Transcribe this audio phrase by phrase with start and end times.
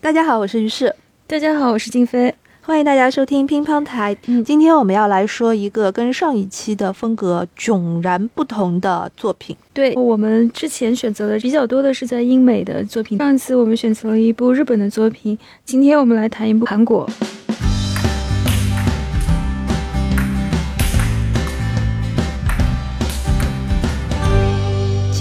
[0.00, 0.94] 大家好，我是于适。
[1.26, 2.32] 大家好，我是静飞。
[2.62, 4.16] 欢迎大家收听乒乓台。
[4.26, 9.56] 嗯今天我们要来说一个跟上一期的风格迥然不同的作品。
[9.74, 17.04] 对我们之前选择的比较多的是在英美的作品，上一次我们选择了一部日本的作品，今天我们来谈一部韩国。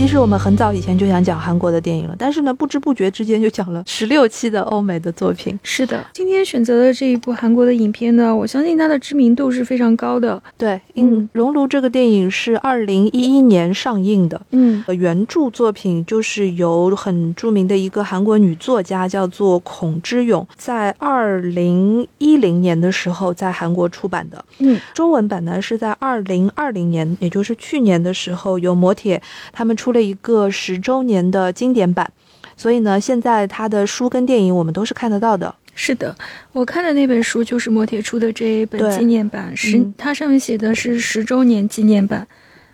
[0.07, 5.59] 其实我们很早以前就想讲韩国的电影了，但是呢，不知不觉之间就讲了十六期的欧美的作品。
[5.63, 10.41] 是的，今天选择的这一部韩国的影片呢，我相信它的知名度是非常高的。
[10.57, 14.41] 对，嗯嗯，《熔炉》这个电影是二零一一年上映的。
[14.51, 24.45] 嗯呃原著作品就是由很著名的一个韩国女作家叫做孔之勇，在二零一零年的时候在韩国出版的。
[24.59, 32.09] 嗯中文版呢是在二零二零年，也就是去年的时候，由磨铁他们出了一个十周年的经典版。
[32.55, 35.53] 所以呢，现在他的书跟电影我们都是看得到的。
[35.79, 36.15] 是的，
[36.53, 42.27] 我看的那本书就是磨铁出的这一本纪念版，十、嗯它上面写的是十周年纪念版。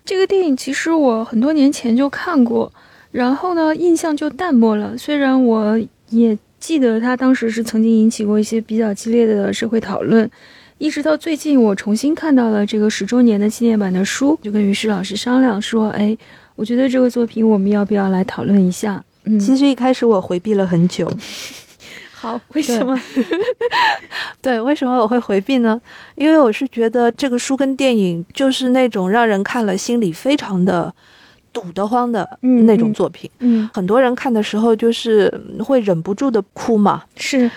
[0.06, 2.72] 这个电影其实我很多年前就看过，
[3.12, 4.98] 然后呢印象就淡漠了。
[4.98, 5.78] 虽然我
[6.12, 10.30] 也记得它当时是曾经引起过一些比较激烈的社会讨论，
[10.78, 16.18] 一直到最近我重新看到了这个十周年的纪念版的书，就跟于适老师商量说，哎，
[16.56, 19.04] 我觉得这个作品我们要不要来讨论一下？
[19.26, 21.10] 嗯，其实一开始我回避了很久，
[22.14, 23.00] 好，为什么？
[24.42, 25.80] 对，为什么我会回避呢？
[26.16, 30.94] 因为我是觉得这个书跟电影就是那种让人看了心里非常的
[31.52, 33.30] 堵得慌的嗯那种嗯作品。
[33.40, 35.32] 嗯，很多人看的时候就是
[35.64, 37.50] 会忍不住的哭嘛，是，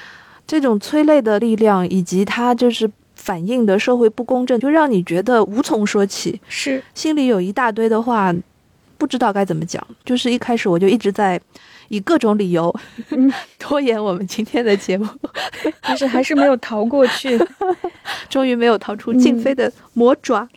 [0.47, 8.33] 这种催泪的力量以及它就是反映的社会不公正，就让你觉得无从说起，是，心里有一大堆的话，
[8.99, 9.85] 不知道该怎么讲。
[10.05, 11.41] 就是一开始我就一直在
[11.89, 12.75] 以各种理由
[13.11, 15.07] 嗯 拖延我们今天的节目，
[15.83, 17.39] 但是还是没有逃过去。
[18.29, 20.49] 终于没有逃出静妃的魔爪。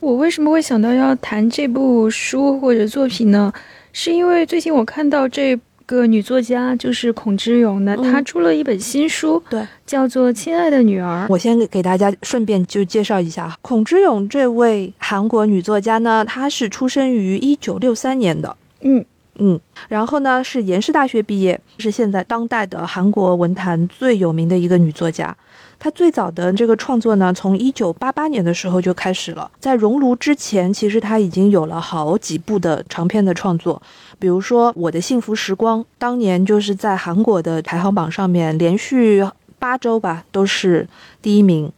[0.00, 3.52] 我为什么会想到要谈这部书或者作品呢？
[3.92, 11.24] 是因为最近我看到这个女作家就是孔之勇呢，嗯她出了一本新书，对，叫做《亲爱的女儿》。
[11.30, 18.54] 我先给大家顺便就介绍一下孔之勇这位韩国女作家呢，她是出生于一九六三年的。
[18.82, 19.02] 嗯
[19.38, 25.34] 嗯，然后呢是延世大学毕业，是现在当代的韩国文坛最有名的一个女作家。
[25.78, 29.50] 他最早的这个创作呢，从一九八八年的时候就开始了。
[29.60, 33.80] 在《熔炉》之前，其实他已经有了好几部的长篇的创作，
[34.18, 39.24] 比如说《我的幸福时光》，当年就是在韩国的排行榜上面连续
[39.58, 40.88] 八周吧都是
[41.22, 41.72] 第一名。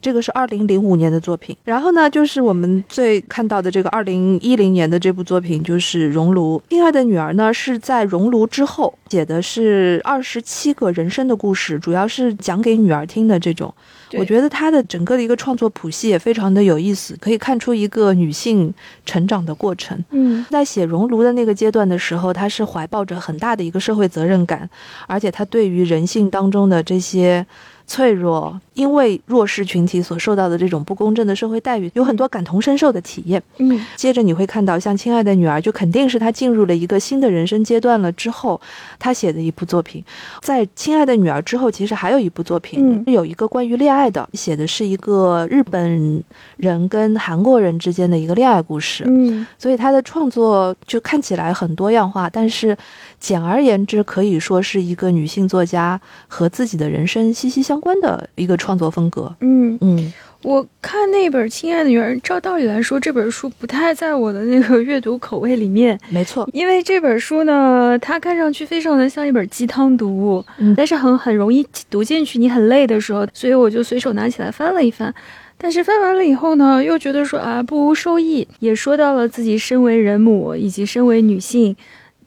[0.00, 6.58] 这个是二零零五年的作品，然后呢，就是我们最看到的这个二零一零年的这部作品，就是《熔炉》。
[6.70, 13.72] 亲爱的女儿呢，是在《熔炉》之后写的是二十七个人生的故事，主要是讲给女儿听的这种。
[14.12, 18.72] 我觉得她的整个的一个创作谱系也非常的有意思，可以看出一个女性
[19.04, 20.02] 成长的过程。
[20.10, 24.70] 嗯在写《熔炉》的那个阶段的时候，她是怀抱着很大的一个社会责任感，
[25.08, 27.44] 而且她对于人性当中的这些
[27.86, 33.42] 脆弱，因为弱势群体所受到的这种不公正的社会待遇，有很多感同身受的体验。
[33.58, 38.60] 嗯接着你会看到，像《亲爱的女儿》，就肯定是她进入了一个新的人生阶段了之后，
[38.98, 40.04] 她写的一部作品。
[40.42, 46.22] 在《亲爱的女儿》之后，其实还有一部作品，嗯有一个关于恋爱的，写的是一个日本
[46.56, 49.04] 人跟韩国人之间的一个恋爱故事。
[49.06, 52.76] 嗯所以她的创作就看起来很多样化，但是
[53.20, 59.34] 简而言之，可以说是一个女性作家和自己的人生息息相关的一个创作风格。
[59.40, 65.98] 嗯，嗯，我看那本《亲爱的女儿》，照道理来说，这本书不太在我的那个阅读口味里面。
[66.08, 75.14] 没错，因为这本书呢，它看上去非常的像一本鸡汤读物，嗯但是很很容易读进去，你很累的时候，所以我就随手拿起来翻了一翻。
[75.58, 81.74] 但是翻完了以后呢，又觉得说啊不无收益，也说到了自己身为人母以及身为女性，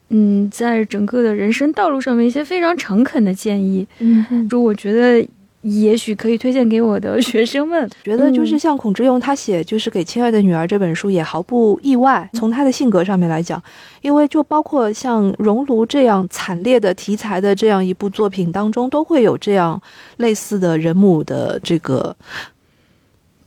[0.10, 5.24] 嗯，在整个的人生道路上面一些非常诚恳的建议，嗯，就我觉得
[5.62, 7.90] 也许可以推荐给我的学生们。
[8.04, 12.30] 觉得就是嗯像孔之勇他写就是给亲爱的女儿这本书也毫不意外。
[12.34, 13.62] 从他的性格上面来讲，
[14.02, 19.82] 因为就包括像《熔炉》这样惨烈的题材的这样一部作品当中，都会有这样
[20.18, 22.16] 类似的人母的这个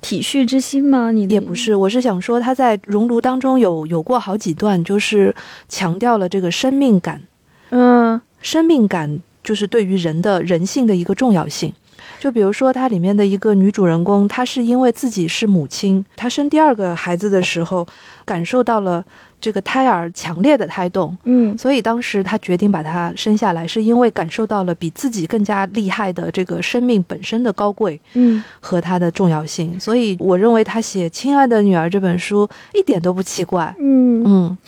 [0.03, 1.13] 体恤之心吗？
[1.13, 5.35] 你也不是，我是想说，他在《熔炉》当中有有过好几段，就是
[5.69, 7.23] 强调了这个生命感，
[7.71, 11.73] 嗯生命感就是对于人的人性的一个重要性。
[12.23, 17.85] 就比如说，它里面的一个女主人公，她是因为自己是母亲，她生第二个孩子的时候，
[18.25, 19.05] 感受到了
[19.41, 29.81] 这个胎儿强烈的胎动，嗯所以当时她决定把它生下来，是因为感受到了比自己更加厉害的这个生命本身的高贵嗯和它的重要性。
[29.81, 33.75] 所以我认为她写《亲爱的女儿》这本书一点都不奇怪。
[33.81, 34.59] 嗯，嗯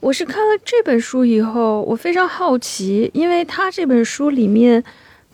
[0.00, 4.82] 我是看了这本书以后，我非常好奇，因为他这本书里面。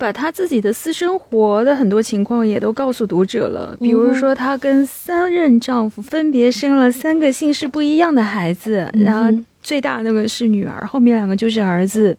[0.02, 9.30] 把他自己的私生活的很多情况也都告诉读者了，比如说她跟三任丈夫分别生了三个姓氏不一样的孩子，嗯然后
[9.62, 12.18] 最大那个是女儿，后面两个就是儿子，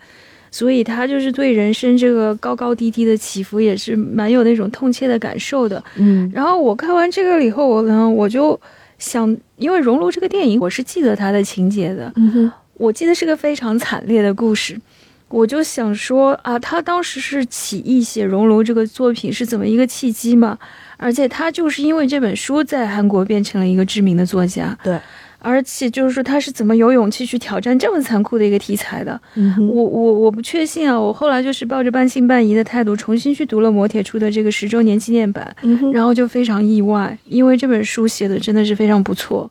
[0.49, 5.83] 所以她就是对人生这个高高低低的起伏也是蛮有那种痛切的感受的。
[5.97, 6.31] 嗯。
[6.33, 8.57] 然后我看完这个以后，我呢我就
[8.97, 12.51] 想，因为《熔炉》这个电影，我是记得它的情节的，嗯哼。
[12.75, 14.75] 我记得是个非常惨烈的故事。
[15.33, 20.55] 我就想说啊，他当时是起义写《熔炉》这个作品是怎么一个契机嘛？
[20.97, 24.95] 而且他就是因为这本书在韩国变成了一个知名的作家，对，
[25.39, 29.19] 而且就是说他是怎么有勇气去挑战这么残酷的一个题材的？
[29.33, 39.49] 嗯我我我不确信啊，我后来就是抱着半信半疑的态度重新去读了磨铁出的这个十周年纪念版，嗯然后就非常意外，因为这本书写的真的是非常不错，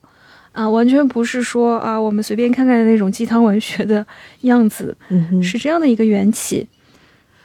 [0.53, 4.07] 啊，完全不是说啊我们随便看看的那种鸡汤文学的
[4.43, 6.67] 样子，嗯哼是这样的一个缘起。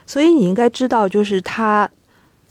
[0.06, 1.90] 所以你应该知道，就是他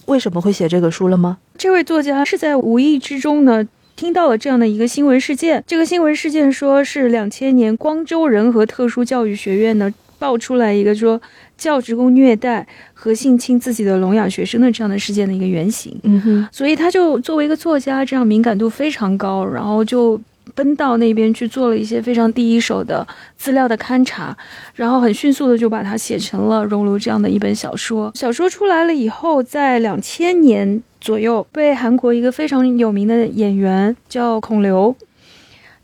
[0.06, 1.38] 为什么会写这个书了吗？
[1.58, 3.68] 这位作家是在无意之中呢。
[3.96, 11.20] 听到了这样的一个新闻事件，这个新闻事件说是两千年光州仁和特殊教育学院呢爆出来一个说
[11.58, 16.00] 教职工虐待和性侵自己的聋哑学生的这样的事件的一个原型。
[16.04, 20.22] 嗯哼，所以他就作为一个作家，这样敏感度非常高，然后就
[20.58, 23.06] 奔到那边去做了一些非常第一手的
[23.38, 24.36] 资料的勘察，
[24.74, 28.12] 然后很迅速的就把它写成了《熔炉》这样的一本小说。
[28.16, 34.96] 小说出来了以后，在两千年左右，被韩国一个非常有名的演员叫孔刘。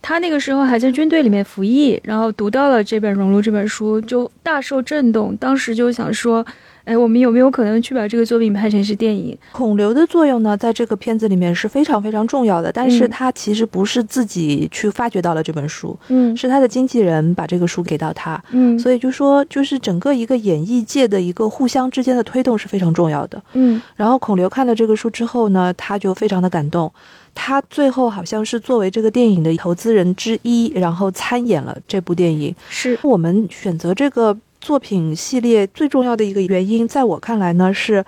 [0.02, 5.38] 他那个时候还在军队里面服役，然后读到了这本《熔炉》这本书，就大受震动。
[5.38, 6.44] 当时就想说，
[6.86, 9.38] 哎，我们有没有可能去把这个作品拍成是电影？
[9.52, 23.42] 孔刘的作用呢，在这个片子里面是非常非常重要的，但是嗯他其实不是自己去发掘到了这本书，嗯是他的经纪人把这个书给到他，嗯所以就说就是整个一个演艺界的一个互相之间的推动是非常重要的。
[23.54, 26.92] 嗯然后孔刘看了这个书之后呢，他就非常的感动。
[27.36, 32.54] 他最后好像是作为这个电影的投资人之一，然后参演了这部电影。
[32.70, 38.04] 是我们选择这个作品系列最重要的一个原因，在我看来呢是，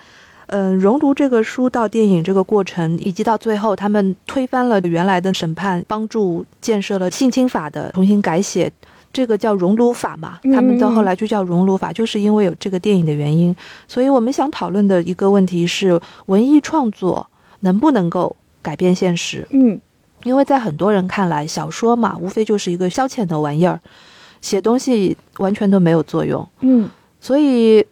[0.46, 8.72] 嗯、熔炉这个书到电影这个过程，以及到最后他们推翻了原来的审判，帮助建设了性侵法的重新改写。
[9.12, 13.54] 这个叫熔炉法嘛，他们到后来就叫熔炉法，就是因为有这个电影的原因。
[13.86, 17.26] 所以我们想讨论的一个问题是，文艺创作
[17.60, 19.46] 能不能够改变现实？
[19.50, 19.78] 嗯
[20.24, 23.78] 因为在很多人看来，小说嘛，无非就是一个消遣的玩意儿，
[24.46, 26.48] 写东西完全都没有作用。
[26.60, 26.88] 嗯，
[27.20, 27.84] 所以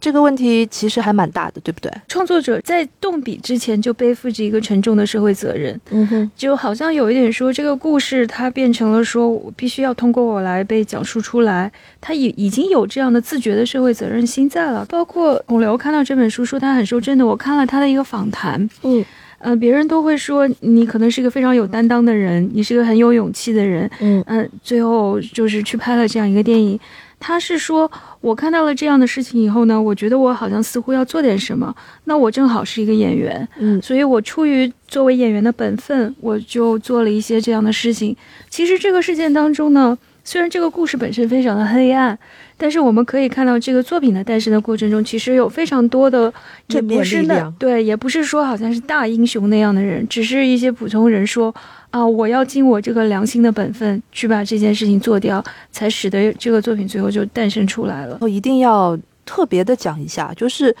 [0.00, 1.92] 这个问题其实还蛮大的，对不对？
[2.08, 11.70] 创作者在动笔之前就背负着一个沉重的社会责任，嗯哼，就好像有一点说这个故事它变成了说我必须要通过我来被讲述出来，
[12.00, 14.84] 他已已经有这样的自觉的社会责任心在了。
[14.86, 19.04] 包括孔刘看到这本书说他很受震的，我看了他的一个访谈，嗯
[19.40, 26.78] 呃，别人都会说你可能是一个非常有担当的人，你是个很有勇气的人，嗯嗯，最后就是去拍了这样一个电影。
[27.18, 27.90] 他是说，
[28.22, 31.74] 我看到了这样的事情以后呢，我觉得我好像似乎要做点什么。
[32.04, 38.16] 那我正好是一个演员，嗯所以我出于作为演员的本分，我就做了一些这样的事情。
[38.48, 42.18] 其实这个事件当中呢，虽然这个故事本身非常的黑暗，
[42.56, 46.32] 但是我们可以看到这个作品的诞生的过程中，其实有非常多的
[46.68, 51.54] 也不是那对，也不是说好像是大英雄那样的人，只是一些普通人说
[51.90, 58.18] 啊，我要尽我这个良心的本分去把这件事情做掉，才使得这个作品最后就诞生出来了。
[58.20, 60.74] 我一定要特别的讲一下，就是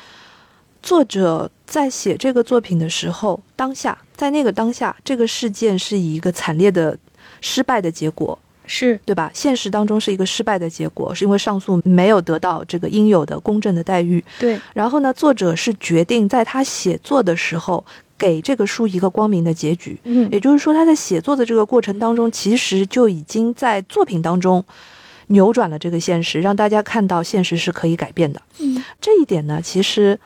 [0.82, 6.96] 作者在写这个作品的时候，当下在那个当下，这个事件是以一个惨烈的
[7.40, 8.38] 失败的结果。
[8.72, 9.28] 是，对吧？
[9.34, 14.24] 现实当中是一个失败的结果，是因为上诉没有得到这个应有的公正的待遇。
[14.38, 17.84] 对，然后呢，作者是决定在他写作的时候
[18.16, 19.98] 给这个书一个光明的结局。
[20.04, 24.64] 嗯也就是说，他在写作的这个过程当中，其实就已经在作品当中
[25.26, 28.40] 扭转了这个现实，让大家看到现实是可以改变的。
[28.60, 30.16] 嗯这一点呢，其实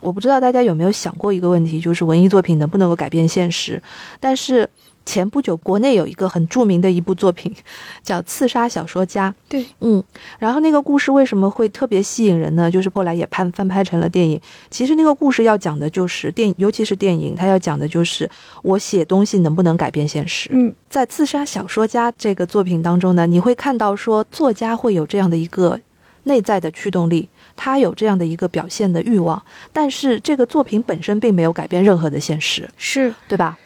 [0.00, 3.82] 我不知道大家有没有想过一个问题，就是文艺作品能不能够改变现实？
[4.20, 4.68] 但是
[5.06, 7.54] 前不久国内有一个很著名的一部作品，
[8.02, 9.30] 叫《刺杀小说家》。
[9.48, 10.02] 对，嗯，
[10.38, 12.70] 然后那个故事为什么会特别吸引人呢？
[12.70, 14.40] 就是后来也拍翻拍成了电影。
[14.70, 18.28] 其实那个故事要讲的就是电，尤其是电影，它要讲的就是
[18.62, 20.48] 我写东西能不能改变现实。
[20.52, 25.78] 嗯，在《刺杀小说家》这个作品当中呢，你会看到说作家会有这样的一个
[26.24, 29.42] 内在的驱动力，他有这样的一个表现的欲望，
[29.72, 33.58] 但是这个作品本身并没有改变任何的现实，是对吧？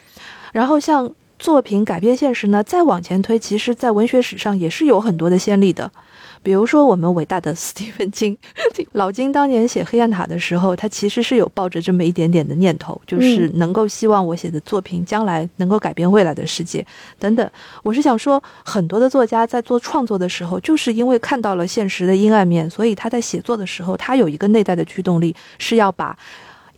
[0.51, 5.89] 然后像作品改变现实呢，再往前推，其实在文学史上也是有很多的先例的。
[6.41, 8.37] 比如说，我们伟大的斯蒂芬金，
[8.93, 16.85] 老金当年写《黑暗塔》的时候，他其实是有抱着这么一点点的念头，就是能够希望我写的作品将来能够改变未来的世界
[17.17, 17.49] 等等。
[17.83, 26.17] 我是想说，很多的作家在做创作的时候，就是因为看到了现实的阴暗面，所以他在写作的时候，他有一个内在的驱动力，是要把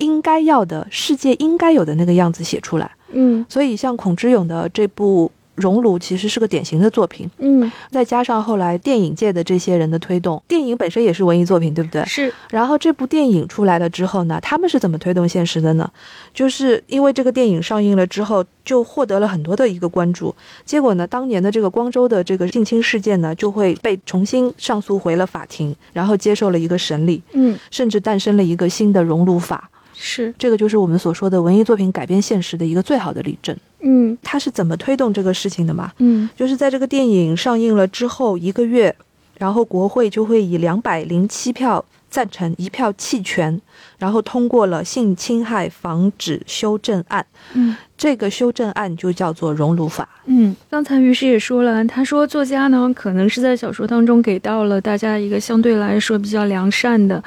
[0.01, 2.91] 应该要的世界应该有的那个样子写出来。
[3.13, 5.29] 嗯所以，像孔之勇的这部
[5.61, 12.03] 《熔炉》其实是个典型的作品，嗯再加上后来电影界的这些人的推动，电影本身也是文艺作品，对不对？
[12.05, 15.91] 是然后这部电影出来了之后呢，他们是怎么推动现实的呢？
[16.33, 20.33] 就是因为这个电影上映了之后，就获得了很多的一个关注。
[20.65, 29.69] 结果呢，当年的这个光州的这个性侵事件呢，就会被重新上诉回了法庭，然后接受了一个审理，嗯甚至诞生了一个新的熔炉法。
[29.93, 33.55] 是这个就是我们所说的文艺作品改变现实的一个最好的例证。
[33.83, 35.91] 嗯他是怎么推动这个事情的嘛？
[35.97, 38.95] 嗯就是在这个电影上映了之后一个月，
[39.37, 43.59] 然后国会就会以两百零七票赞成，一票弃权，
[43.97, 47.25] 然后通过了性侵害防止修正案。
[47.53, 50.07] 嗯这个修正案就叫做熔炉法。
[50.25, 57.23] 嗯，刚才于师也说了，他说作家呢可能是在小说当中给到了大家一个相对来说比较良善的，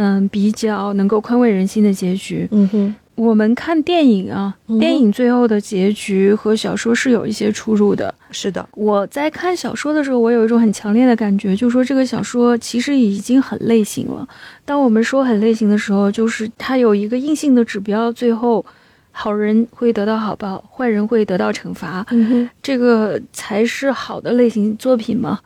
[0.00, 2.46] 嗯，比较能够宽慰人心的结局。
[2.52, 8.14] 嗯哼，我们看电影啊，嗯电影最后的结局和小说是有一些出入的。
[8.30, 14.26] 是的，我在看小说的时候，我有一种很强烈的感觉，就是说这个小说其实已经很类型了。
[14.64, 18.64] 当我们说很类型的时候，就是它有一个硬性的指标，最后
[19.10, 25.40] 好人会得到好报，坏人会得到惩罚，嗯哼，这个才是好的类型作品嘛。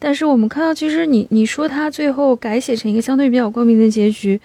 [0.00, 4.40] 但是我们看到，其实你你说它最后改写成一个相对比较光明的结局，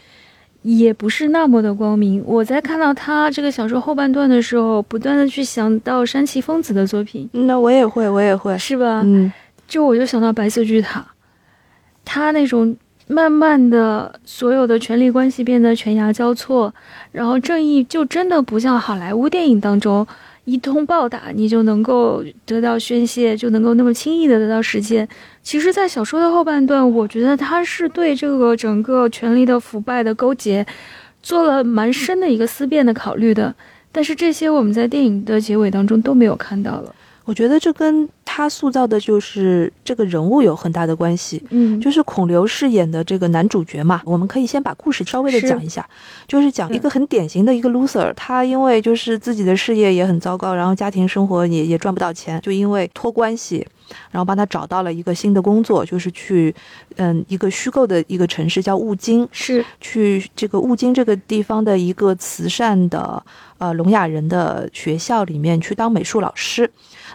[0.62, 2.22] 也不是那么的光明。
[2.26, 8.58] 我在看到他这个小说后半段的时候，不断的去想到山崎丰子的作品，那我也会，我也会。
[8.58, 9.02] 是吧？
[9.04, 9.32] 嗯
[9.68, 11.04] 就我就想到白色巨塔，
[12.04, 16.72] 他那种慢慢的所有的权力关系变得犬牙交错，
[17.12, 20.06] 然后正义就真的不像好莱坞电影当中
[20.46, 25.08] 一通暴打你就能够得到宣泄，就能够那么轻易的得到实现。
[25.42, 30.66] 其实，在小说的后半段，我觉得他是对这个整个权力的腐败的勾结
[31.22, 33.54] 做了蛮深的一个思辨的考虑的。
[33.92, 36.96] 但是这些我们在电影的结尾当中都没有看到了。
[37.26, 41.44] 我觉得这跟他塑造的就是这个人物有很大的关系。
[41.50, 45.88] 嗯，就是孔刘饰演的这个男主角嘛，我们可以先把故事稍微的讲一下，
[46.28, 53.66] 就是讲一个很典型的一个 loser，他因为就是自己的事业也很糟糕，然后家庭生活也也赚不到钱，就因为托关系，
[54.12, 56.54] 然后帮他找到了一个新的工作，就是去
[56.98, 63.24] 嗯一个虚构的一个城市叫雾津，是去这个雾津这个地方的一个慈善的
[63.58, 66.70] 呃聋哑人的学校里面去当美术老师。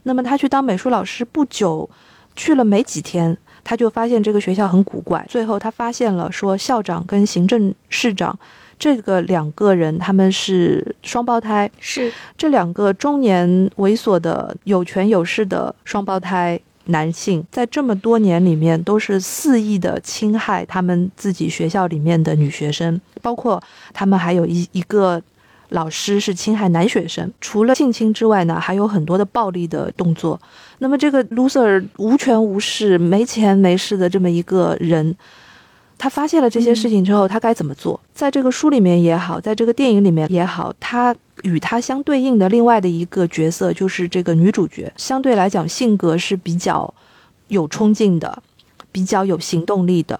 [0.04, 1.88] 那么他去当美术老师不久，
[2.35, 5.25] 去了没几天，他就发现这个学校很古怪。
[5.28, 8.38] 最后他发现了说校长跟行政市长
[8.78, 25.23] 这个两个人他们是双胞胎，是，这两个中年猥琐的有权有势的双胞胎男性，在这么多年里面都是肆意的侵害他们自己学校里面的女学生，包括他们还有一一个。
[25.70, 30.40] 老师是侵害男学生，除了性侵之外呢，还有很多的暴力的动作。
[30.78, 35.16] 那么这个 loser 无权无势、没钱没势的这么一个人，
[35.96, 38.00] 他发现了这些事情之后，他该怎么做？
[38.12, 46.92] 在这个书里面也好，在这个电影里面也好，他与他相对应的另外的一个角色就是这个女主角，相对来讲性格是比较
[47.48, 48.42] 有冲劲的，
[48.90, 50.18] 比较有行动力的。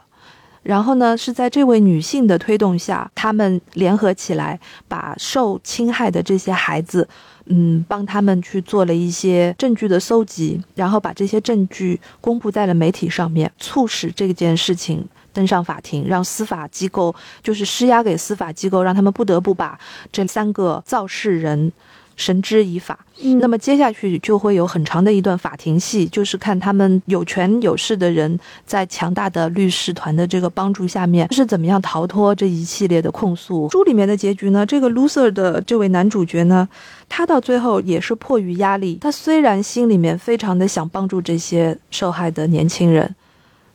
[0.63, 7.09] 然后呢，是在这位女性的推动下，他们联合起来，把受侵害的这些孩子，
[7.47, 15.03] 嗯，帮他们去做了一些证据的搜集，然后把这些证据公布在了媒体上面，促使这件事情
[15.33, 19.79] 登上法庭，让司法机构就是施压给司法机构，让他们不得不把
[20.13, 21.73] 这三个肇事人
[22.21, 22.99] 绳之以法。
[23.23, 33.69] 嗯那么接下去就会有很长的一段法庭戏，就是看他们有权有势的人在强大的律师团的这个帮助下面是怎么样逃脱这一系列的控诉。
[33.71, 36.69] 书里面的结局呢，这个 loser 的这位男主角呢，
[37.09, 43.15] 他到最后也是迫于压力，他虽然心里面非常的想帮助这些受害的年轻人。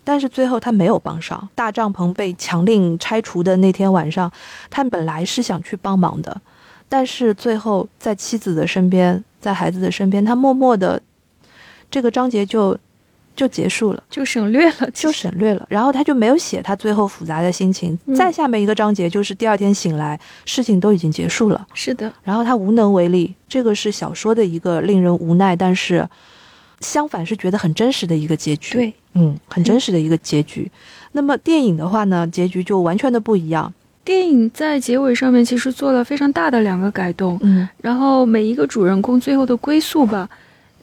[0.07, 4.31] 但是最后他没有帮上，大帐篷被强令拆除的那天晚上，
[4.69, 6.39] 他本来是想去帮忙的，
[6.95, 11.01] 但是最后在妻子的身边，在孩子的身边，他默默的，
[11.91, 12.77] 这个章节就
[13.35, 15.65] 就结束了，就省略了，就省略了。
[15.69, 17.99] 然后他就没有写他最后复杂的心情。
[18.05, 23.35] 嗯再下面一个章节就是第二天醒来，事情都已经结束了，是的，然后他无能为力。
[23.49, 26.07] 这个是小说的一个令人无奈，但是
[26.79, 28.73] 相反是觉得很真实的一个结局。
[28.75, 30.71] 对，嗯，很真实的一个结局。
[31.11, 33.73] 那么电影的话呢，结局就完全的不一样。
[34.05, 37.67] 电影在结尾上面其实做了非常大的两个改动，嗯。
[37.81, 40.29] 然后每一个主人公最后的归宿吧，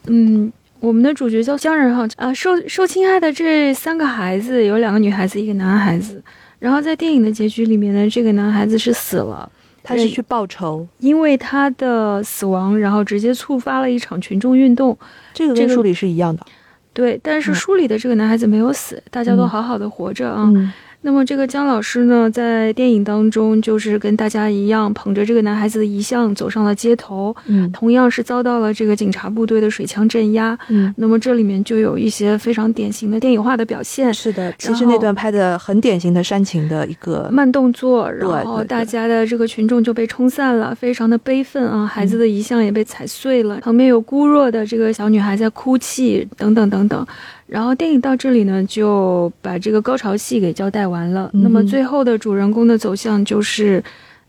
[0.07, 0.51] 嗯，
[0.81, 6.21] 我们的主角叫姜仁浩啊，受受侵害的这三个孩子有两个女孩子，一个男孩子。
[6.59, 9.49] 然后在电影的结局里面呢，这个男孩子是死了，
[9.81, 14.97] 他是去报仇，因为他的死亡，然后直接触发了一场群众运动。
[15.33, 16.45] 这个这个跟书里是一样的。
[16.93, 17.55] 对，但是嗯。
[17.55, 19.49] 书里的这个男孩子没有死，大家都嗯。
[19.49, 20.43] 好好的活着啊。
[20.53, 20.71] 嗯
[21.03, 30.57] 那么这个姜老师呢，在电影当中就是跟大家一样，捧着这个男孩子的遗像走上了街头，嗯同样是遭到了这个警察部队的水枪镇压。
[30.69, 34.53] 嗯，那么这里面就有一些非常典型的电影化的表现，是的。
[34.57, 47.05] 其实那段拍的很典型的煽情的一个，慢动作，然后大家的这个群众就被冲散了，非常的悲愤啊，孩子的遗像也被踩碎了，旁边有孤弱的这个小女孩在哭泣，等等等等。
[47.53, 51.29] 然后电影到这里呢，就把这个高潮戏给交代完了。
[51.33, 53.83] 嗯那么最后的主人公的走向就是。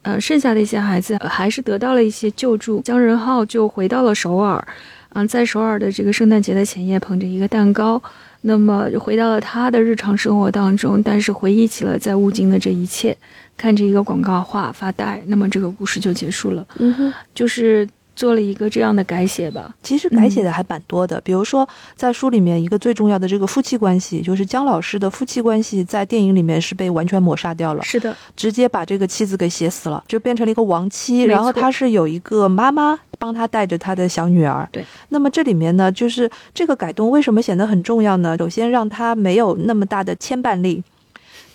[0.07, 2.78] 呃，剩下的一些孩子、呃还是得到了一些救助。
[2.83, 4.62] 姜仁浩就回到了首尔，
[5.14, 7.99] 啊、在首尔的这个圣诞节的前夜，捧着一个蛋糕，
[8.43, 13.16] 那么回到了他的日常生活当中，但是回忆起了在雾京的这一切，
[13.57, 17.11] 看着一个广告画发呆，那么这个故事就结束了，嗯哼。
[17.35, 19.75] 就是做了一个这样的改写吧。
[19.83, 31.23] 其实改写的还蛮多的，比如说在书里面一个最重要的这个夫妻关系，就是姜老师的夫妻关系，在电影里面是被完全抹杀掉了，是的，直接把这个妻子给写死了，就变成了一个亡妻。
[31.23, 34.68] 然后他是有一个妈妈帮他带着他的小女儿。
[34.71, 34.85] 对。
[35.09, 38.37] 那么这里面呢，就是这个改动为什么显得很重要呢？
[38.38, 40.83] 首先让他没有那么大的牵绊力，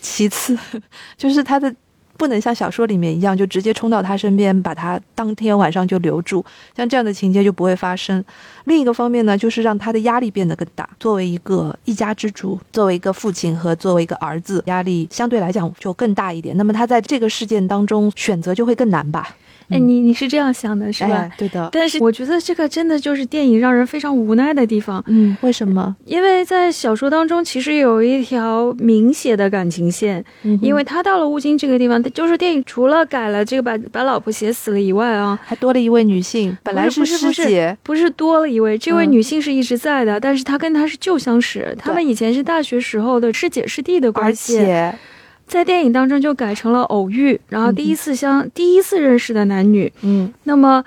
[0.01, 0.57] 其次
[1.17, 1.73] 就是他的。
[2.19, 6.43] 不能像小说里面一样，就直接冲到他身边，把他当天晚上就留住，
[6.75, 8.21] 像这样的情节就不会发生。
[8.65, 10.87] 另一个方面呢，就是让他的压力变得更大。
[10.99, 16.55] 作为一个一家之主，作为一个父亲和作为一个儿子，压力相对来讲就更大一点。
[16.57, 19.35] 那么他在这个事件当中选择就会更难吧？
[19.69, 21.15] 哎，嗯你你是这样想的是吧？
[21.15, 21.69] 哎，对的。
[21.71, 25.95] 但是我觉得这个真的就是电影让人非常无奈的地方，嗯，为什么？
[26.05, 44.95] 因为在小说当中其实有一条明显的感情线，嗯因为他到了乌金这个地方，就是电影除了改了这个把把老婆写死了以外啊，还多了一位女性，本来不是不是师姐，不是多了一位，这位嗯女性是一直在的，但是她跟他是旧相识，他们以前是大学时候的师姐师弟的关系，且
[45.49, 49.91] 在电影当中就改成了偶遇，然后第一次相、第一次认识的男女。
[50.03, 50.81] 嗯那么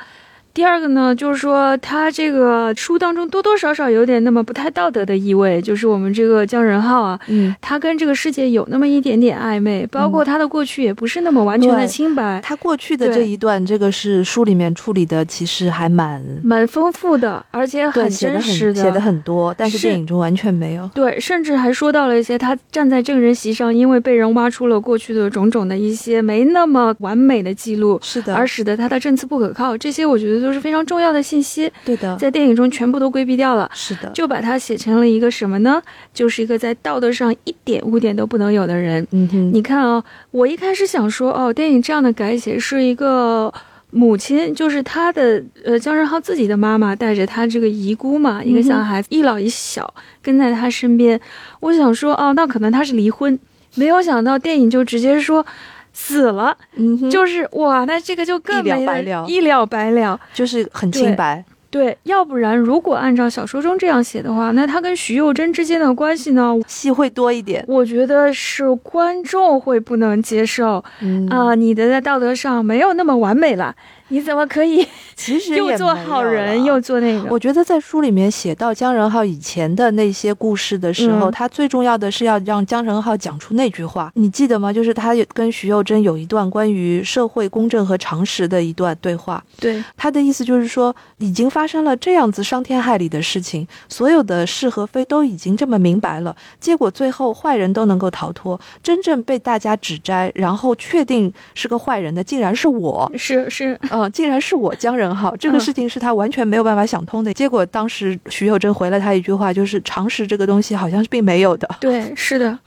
[0.54, 7.18] 第二个呢，就是说他这个书当中多多少少有点那么不太道德的意味，就是我们这个姜仁浩啊。
[7.28, 20.88] 嗯，他跟这个世界有那么一点点暧昧，包括他的过去也不是那么完全的清白，他过去的这一段，这个是书里面处理的，其实还蛮蛮丰富的，而且很真实的写的很多，但是是电影中完全没有。
[20.94, 29.78] 对，甚至还说到了一些他站在证人席上，因为被人挖出了过去的种种的一些没那么完美的记录，是的，而使得他的证词不可靠。
[29.78, 33.70] 这些我觉得都是非常重要的信息，对的，在电影中全部都规避掉了。
[33.72, 35.80] 是的，就把他写成了一个什么呢？
[36.12, 39.06] 就是一个在道德上一点污点都不能有的人。
[39.12, 43.52] 嗯哼，你看啊、我一开始想说，哦，电影这样的改写是一个
[43.90, 51.20] 母亲，就是他的呃姜仁浩自己的妈妈带着他这个遗孤嘛，一个小孩子，一老一小跟在他身边。
[51.60, 53.38] 我想说，哦，那可能他是离婚，
[53.74, 55.44] 没有想到电影就直接说
[55.92, 60.18] 死了，嗯，就是哇，那这个就更一了没百了一了百了。
[60.32, 61.44] 就是很清白。
[61.70, 66.54] 对，要不然如果按照小说中这样写的话，那他跟徐幼贞之间的关系呢？
[66.66, 70.84] 戏会多一点，我觉得是观众会不能接受。
[71.00, 71.26] 嗯。
[71.30, 73.74] 啊、你的在道德上没有那么完美了，
[74.12, 77.30] 你怎么可以 其实又做好人又做那个？
[77.30, 84.70] 我觉得在书里面写到姜仁浩以前的那些故事的时候，嗯他最重要的是要让姜仁浩讲出那句话，你记得吗？
[84.70, 89.42] 就是他跟徐幼贞有一段关于社会公正和常识的一段对话。
[89.58, 103.10] 对，他的意思就是说，已经发生了这样子伤天害理的事情，所有的是和非都已经这么明白了，结果最后坏人都能够逃脱，真正被大家指摘，然后确定是个坏人的，竟然是我。
[103.16, 107.32] 是是，嗯，竟然是我江仁浩，这个嗯事情是他完全没有办法想通的。
[107.32, 111.68] 结果当时徐秀珍回了他一句话，就是常识这个东西好像是并没有的。
[111.80, 112.58] 对，是的。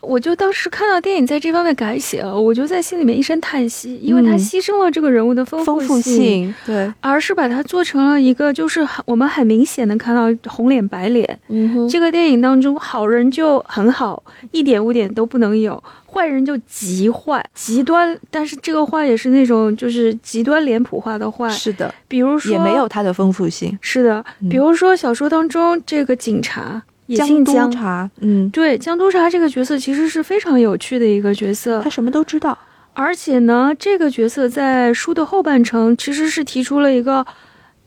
[0.00, 11.38] 我就当时看到电影在这方面改写了，我就在心里面一声叹息，因为他嗯牺牲了这个人物的丰丰富性，性，对，而是把它做成了一个就是很我们很明显的看到红脸白脸。
[11.48, 18.18] 嗯这个电影当中，好人就很好，一点污点都不能有；坏人就极坏、极端。
[18.30, 23.78] 但是这个坏也是那种就是极端脸谱化的坏，是的，比如说也没有它的丰富性。
[23.80, 26.82] 是的，嗯比如说小说当中这个警察
[27.16, 32.58] 也姓督江，察，嗯，对江督察这个角色其实是非常有趣的一个角色他，什么都知道。
[32.94, 37.26] 而且呢，这个角色在书的后半程其实是提出了一个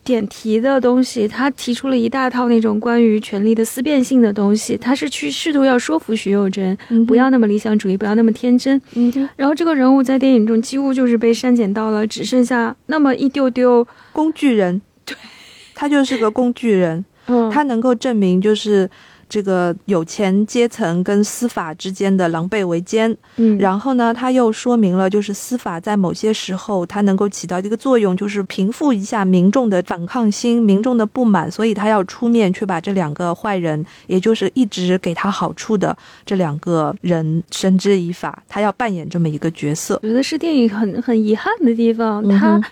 [0.04, 8.82] 点题的东西，他提出了一大套那种关于权力的思辨性的东西，他是去试图要说服徐幼贞，不要那么理想主义，不要那么天真。
[8.96, 15.16] 嗯，然后这个人物在电影中几乎就是被删减到了只剩下那么一丢丢，工具人，对，
[15.76, 18.90] 他就是个工具人，嗯，他能够证明就是。
[19.28, 40.00] 这个有钱阶层跟司法之间的狼狈为奸，嗯，然后呢，他又说明了，就是司法在某些时候，它能够起到一个作用，就是平复一下民众的反抗心、民众的不满，所以他要出面去把这两个坏人，也就是一直给他好处的这两个人绳之以法，他要扮演这么一个角色。
[40.04, 42.64] 我觉得是电影很很遗憾的地方，嗯它哼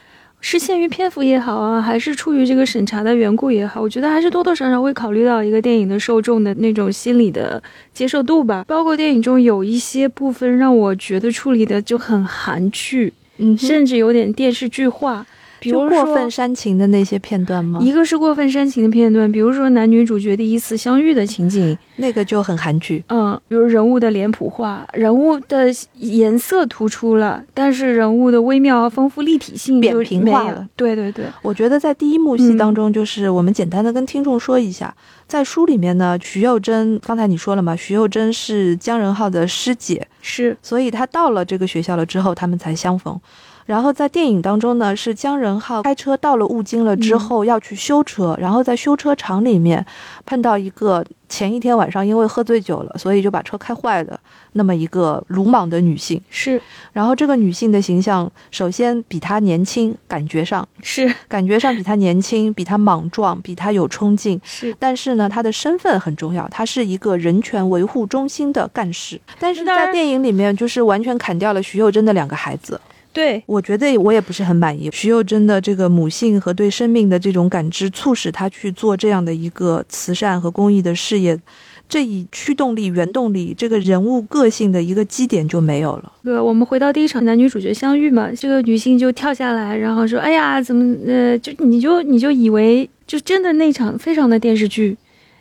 [0.46, 8.66] 是限于篇幅也好啊，还是出于这个审查的缘故也好，我觉得还是多多少少会考虑到一个电影的受众的那种心理的接受度吧。
[8.68, 15.26] 包括电影中有一些部分让我觉得处理的就很含蓄，嗯甚至有点电视剧化，
[15.63, 17.80] 比如过分煽情的那些片段吗？
[17.82, 23.02] 一个是过分煽情的片段，比如说男女主角第一次相遇的情景，那个就很韩剧。
[23.08, 25.67] 嗯，比如人物的脸谱化，人物的
[25.99, 30.67] 颜色突出了，但是人物的微妙、丰富、立体性就扁平化了。
[30.76, 34.93] 对对对，我觉得在第一幕戏当中，就是我们简单的跟听众说一下，
[35.28, 43.17] 在书里面呢，徐幼贞刚才你说了嘛，徐幼贞是姜仁浩的师姐，是所以他到了这个学校了之后，他们才相逢。
[43.65, 49.86] 然后在电影当中呢，是姜仁浩开车到了雾津了之后要去修车，然后在修车厂里面
[50.26, 54.19] 碰到一个前一天晚上因为喝醉酒了，所以就把车开坏的
[54.54, 56.21] 那么一个鲁莽的女性。
[56.30, 64.39] 是然后这个女性的形象，首先比她年轻，感觉上是感觉上比她年轻，比她莽撞，比她有冲劲。
[64.43, 69.19] 是，但是呢，她的身份很重要，她是一个人权维护中心的干事。
[69.39, 72.80] 但是在电影里面，就是完全砍掉了徐幼贞的两个孩子。
[73.13, 74.89] 对，我觉得我也不是很满意。
[74.91, 81.39] 徐幼贞的这个母性和对生命的这种感知，促使她去做这样的一个慈善和公益的事业。
[81.88, 86.12] 这一驱动力、原动力，这个人物个性的一个基点就没有了。
[86.23, 94.97] 对，我们回到第一场男女主角相遇嘛，这个女性就跳下来，然后说：“哎呀，怎么呃，就你就你就以为就真的那场非常的电视剧，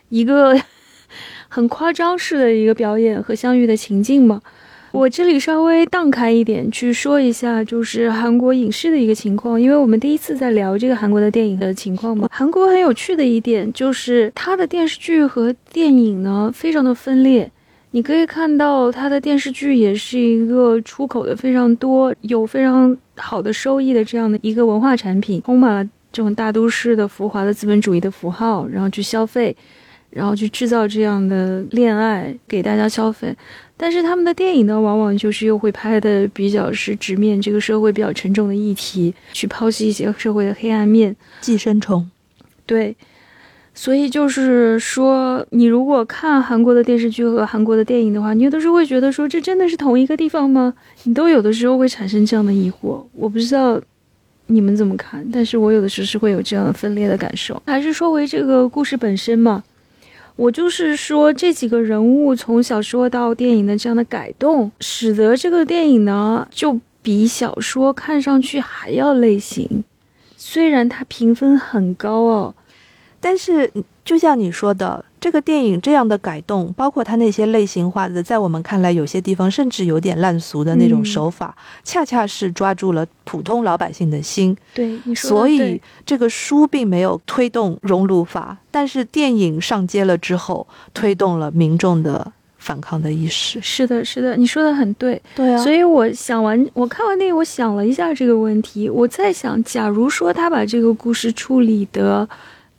[0.09, 0.55] 一个
[1.49, 4.39] 很夸张式的一个表演和相遇的情境嘛。”
[4.93, 12.29] 我这里稍微荡开一点去说一下，就是韩国影视的一个情况，因为我们第一次在聊这个韩国的电影的情况嘛。
[12.31, 17.51] 韩国很有趣的一点就是它的电视剧和电影呢非常的分裂。
[17.89, 29.55] 你可以看到它的电视剧也是一个出口的非常多、有非常好的收益的这样的一个文化产品，充满了这种大都市的浮华的资本主义的符号，然后去消费，
[30.13, 33.35] 然后去制造这样的恋爱给大家消费。
[33.75, 41.13] 但是他们的电影呢，往往就是又会拍的比较是直面这个社会比较沉重的议题，去剖析一些社会的黑暗面。
[41.41, 42.07] 寄生虫，
[42.65, 42.95] 对，
[43.73, 50.73] 所以就是说，你如果看韩国的电视剧和韩国的电影的话，你有的时候会觉得说，这真的是同一个地方吗？
[51.03, 53.03] 你都有的时候会产生这样的疑惑。
[53.13, 53.81] 我不知道
[54.45, 57.61] 你们怎么看，但是我有的时候是会有这样的分裂的感受。
[57.65, 59.61] 还是说回这个故事本身嘛，
[60.35, 69.83] 我就是说这几个人物从小说到电影的这样的改动，使得这个电影呢就比小说看上去还要类型。
[70.35, 72.55] 虽然它评分很高哦，
[73.19, 73.71] 但是
[74.03, 84.53] 就像你说的，这个电影这样的改动，包括它那些类型化的，在我们看来有些地方甚至有点烂俗的那种手法，恰恰是抓住了普通老百姓的心。
[84.73, 93.61] 对，你说所以这个书并没有推动熔炉法，但是电影上街了之后，推动了民众的反抗的意识。
[93.61, 95.21] 是的，是的，你说的很对。
[95.33, 98.89] 对啊，所以我想完，我看完电影，我想了一下这个问题。
[98.89, 102.27] 我在想，假如说他把这个故事处理的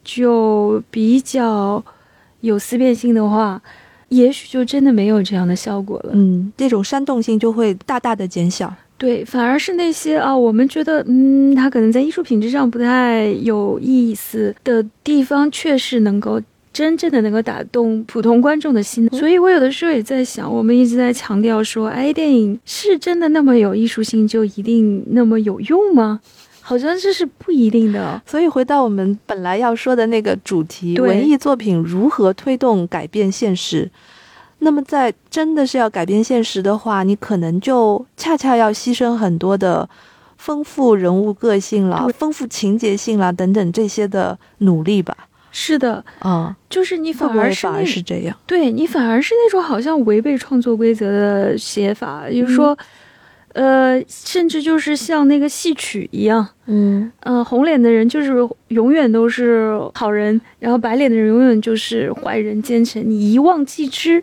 [0.04, 1.82] 就比较。
[2.44, 3.60] 有思辨性的话，
[4.10, 6.10] 也许就真的没有这样的效果了。
[6.12, 8.72] 嗯，这种煽动性就会大大的减小。
[8.98, 16.40] 对，反而是那些啊，我们觉得嗯，他可能在艺术品质上不太有意思的地方，确实能够
[16.72, 19.08] 真正的能够打动普通观众的心。
[19.10, 26.20] 所以我有的时候也在想，我们一直在强调说，哎，电影是真的那么有艺术性，就一定那么有用吗？
[26.66, 33.90] 好像这是不一定的，所以回到我们本来要说的那个主题，文艺作品如何推动改变现实？
[34.60, 39.86] 那么在真的是要改变现实的话，你可能就恰恰要牺牲很多的
[40.38, 45.14] 丰富人物个性了、丰富情节性了等等这些的努力吧。
[45.52, 52.74] 是的，啊，就是你反而反而是这样，对你反而是那种好像违背创作规则的写法，就是说。
[53.54, 58.32] 呃，甚至就是像那个戏曲一样，嗯，呃，红脸的人就是
[58.68, 63.08] 永远都是好人，然后白脸的人永远就是坏人奸臣。
[63.08, 64.22] 你一望即知，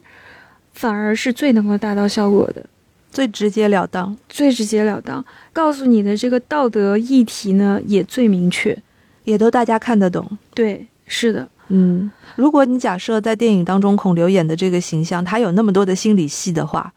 [0.74, 2.66] 反而是最能够达到效果的，
[3.10, 8.78] 最直截了当，最直截了当，告诉你的这个道德议题呢，也最明确，
[9.24, 10.38] 也都大家看得懂。
[10.54, 16.94] 对，是的，嗯，如果你假设在电影当中孔刘演的这个形象，他有那么多的心理戏的话，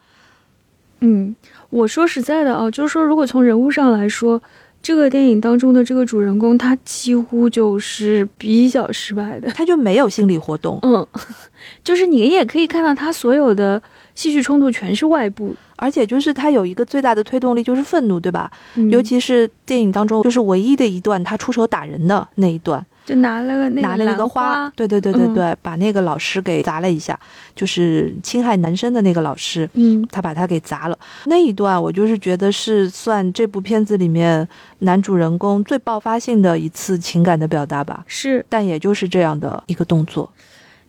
[1.01, 1.35] 嗯。
[1.69, 4.41] 我说实在的啊，就是说，如果从人物上来说，
[4.81, 10.79] 这个电影当中的这个主人公，他几乎就是比较失败的，他就没有心理活动。
[10.83, 11.05] 嗯，
[11.83, 13.81] 就是你也可以看到，他所有的
[14.13, 18.49] 戏剧冲突全是外部，而且就是他有一个最大的推动力就是愤怒，对吧？
[18.89, 22.85] 尤其是电影当中，就是唯一的一段他出手打人的那一段。
[23.05, 27.17] 就拿了个拿了那个花，对对对对对，把那个老师给砸了一下，
[27.55, 30.97] 就是侵害男生的那个老师，嗯，他把他给砸了。
[31.25, 34.47] 那一段我就是觉得是算这部片子里面
[34.79, 38.03] 男主人公最爆发性的一次情感的表达吧。
[38.07, 40.31] 是，但也就是这样的一个动作。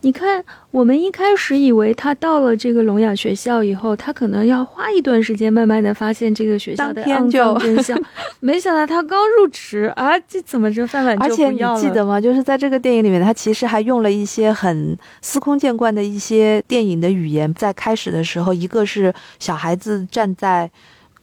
[0.03, 8.01] 你看，我们一开始以为他到了这个聋哑学校以后，他可能要花一段时间，慢慢的发现这个学校的肮脏真相。
[8.39, 11.75] 没想到他刚入职啊，这怎么着饭碗就不要了？
[11.75, 12.21] 而且你记得吗？
[12.21, 17.53] 就是在这个电影里面，他其实还用了一些很司空见惯的一些电影的语言。
[17.55, 20.71] 在开始的时候，一个是小孩子站在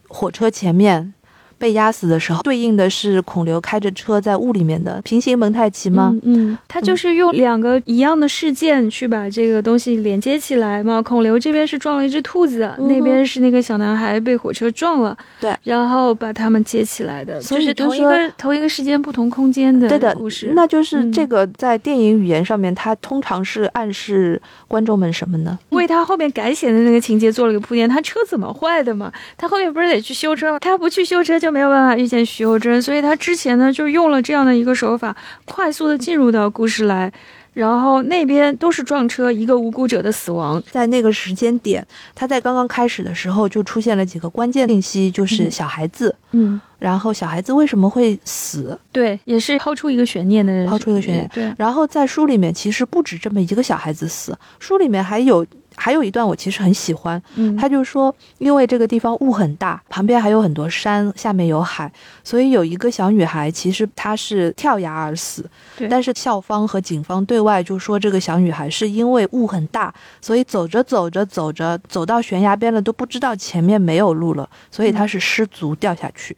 [0.08, 1.14] 火车前面。
[1.64, 6.14] 被压死的时候，对应的是孔刘开着车在雾里面的平行蒙太奇吗？
[6.22, 11.00] 嗯，他就是用两个一样的事件去把这个东西连接起来嘛。
[11.00, 20.52] 孔刘这边是撞了一只兔子，那边是那个小男孩被火车撞了，对，然后把他们接起来的，所以是同一个同一个时间不同空间的对的故事。
[20.54, 25.58] 那就是这个在电影语言上面，它通常是暗示观众们什么呢？
[25.70, 27.88] 为他后面改写的那个情节做了个铺垫。
[27.88, 29.10] 他车怎么坏的嘛？
[29.38, 30.58] 他后面不是得去修车吗？
[30.58, 31.53] 他不去修车就。
[31.54, 37.12] 没有办法遇见徐幼贞，所以他之前呢就用了这样的一个手法，快速的进入到故事来，
[37.52, 48.76] 然后那边都是撞车，一个无辜者的死亡，在那个时间点，他在刚刚开始的时候就出现了几个关键信息，就是小孩子，嗯，然后小孩子为什么会死？
[48.90, 51.30] 对，也是抛出一个悬念的，抛出一个悬念。
[51.32, 55.46] 对，然后在书里面其实不止这么一个小孩子死，书里面还有。
[55.76, 65.44] 还有一段我其实很喜欢，嗯，他就说，因为这个地方雾很大，旁边还有很多山，下面有海，所以有一个小女孩，其实她是跳崖而死。
[65.76, 76.36] 对，但是校方和警方对外就说，这个小女孩是因为雾很大，所以走着走着走着走到悬崖边了，都不知道前面没有路了，所以她是失足掉下去。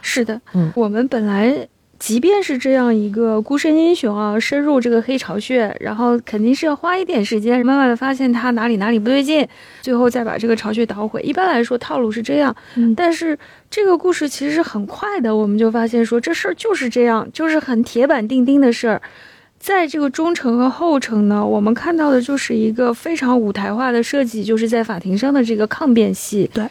[0.00, 1.68] 是的，嗯，我们本来。
[2.02, 9.46] 即便是这样一个孤身英雄啊，深入这个黑巢穴，然后肯定是要花一点时间，慢慢的发现他哪里哪里不对劲，
[9.82, 11.22] 最后再把这个巢穴捣毁。
[11.22, 12.52] 一般来说套路是这样，
[12.96, 13.38] 但是
[13.70, 19.00] 这个故事其实是很快的，我们就发现说这事儿就是这样，就是很铁板钉钉的事儿。
[19.60, 26.50] 在这个中程和后程呢，我们看到的就是一个非常舞台化的设计，就是在法庭上的这个抗辩戏。
[26.52, 26.66] 对。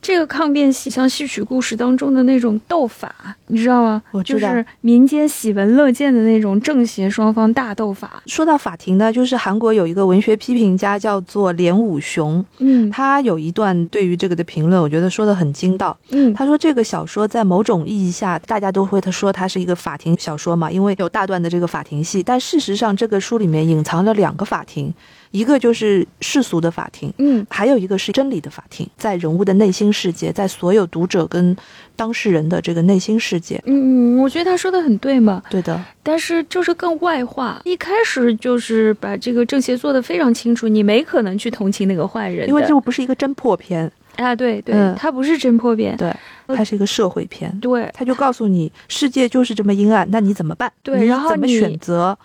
[0.00, 4.02] 这个抗辩戏像戏曲故事当中的那种斗法，你知道吗？
[4.12, 8.22] 我知道就是民间喜闻乐见的那种正邪双方大斗法。
[8.26, 15.96] 说到法庭呢，就是韩国有一个文学批评家叫做连武雄，嗯他有一段对于这个的评论，我觉得说的很精到。
[16.10, 24.94] 嗯，他说这个小说在某种意义下，大家都会他说它是一个法庭小说嘛，因为有大段的这个法庭戏，但事实上这个书里面隐藏了两个法庭，
[25.30, 27.12] 一个就是世俗的法庭。
[27.18, 31.56] 嗯还有一个是真理的法庭，在人物的内心世界，在所有读者跟
[31.96, 33.60] 当事人的这个内心世界。
[33.66, 35.42] 嗯，我觉得他说的很对嘛。
[35.50, 46.14] 对的，但是就是更外化，一开始就是把这个正邪做的非常清楚，你没可能去同情那个坏人，因为这不是一个侦破片，啊，对对，嗯它不是侦破片，对，
[46.48, 47.50] 它是一个社会片。
[47.60, 50.72] 对他就告诉你，世界就是这么阴暗，那你怎么办？
[50.82, 52.16] 对你怎么然后你选择？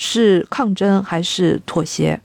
[0.00, 2.20] 是抗争还是妥协？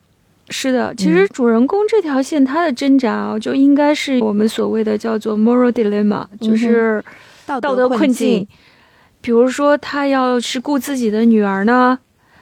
[0.50, 7.04] 是的，其实主人公这条线他的挣扎啊，就应该是我们所谓的叫做 moral dilemma，就是
[7.46, 8.48] 道道德困境。
[9.22, 11.98] 比如说，他要是顾自己的女儿呢，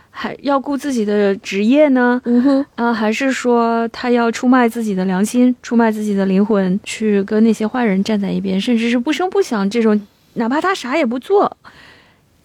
[0.10, 10.02] 还要顾自己的职业呢，嗯哼，啊，还是说他要出卖自己的良心，出卖自己的灵魂，去跟那些坏人站在一边，甚至是不声不响这种，
[10.34, 11.56] 哪怕他啥也不做，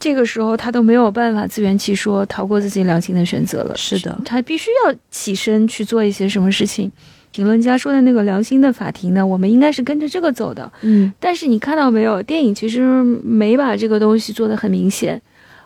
[0.06, 3.76] 这个时候他都没有办法自圆其说，逃过自己良心的选择了。
[3.76, 6.88] 是的他必须要起身去做一些什么事情。
[7.32, 10.72] 评论家说的那个良心的法庭呢，我们应该是跟着这个走的。
[10.82, 15.20] 嗯，但是你看到没有，电影其实没把这个东西做得很明显。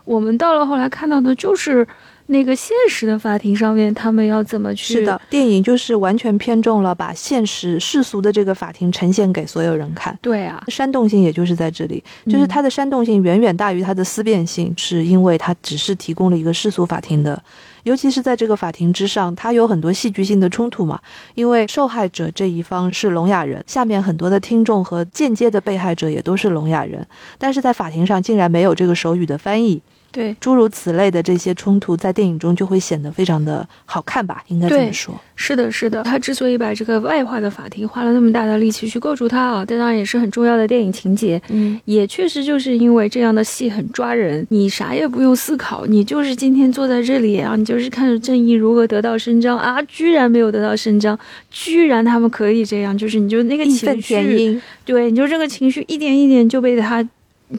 [0.07, 1.87] 我们到了后来看到的就是
[2.31, 4.95] 那个现实的法庭上面，他们要怎么去？
[4.95, 10.17] 是的，电影就是完全偏重了把现实世俗的这个法庭呈现给所有人看。
[10.23, 17.43] 对啊，煽动性也就是在这里，就是它的煽动性远远大于它的思辨性，是因为它只是提供了一个世俗法庭的，
[17.83, 21.01] 尤其是在这个法庭之上，它有很多戏剧性的冲突嘛。
[21.35, 27.05] 因为受害者这一方是聋哑人，下面很多的听众和间接的被害者也都是聋哑人，
[27.39, 35.15] 但是在法庭上竟然没有这个手语的翻译，对，诸如此类的这些冲突，在电影中就会显得非常的好看吧，应该这么说。
[35.37, 36.03] 是的，是的。
[36.03, 41.41] 他之所以把这个外化的法庭花了那么大的力气去构筑它啊，这当然也是很重要的电影情节。
[41.49, 51.19] 嗯，也确实就是因为这样的戏很抓人，你啥也不用思考，你就是今天坐在这里啊，你就是看着正义如何得到伸张啊，居然没有得到伸张，
[51.51, 57.07] 居然他们可以这样，就是你就那个情绪，对，你就这个情绪一点一点就被他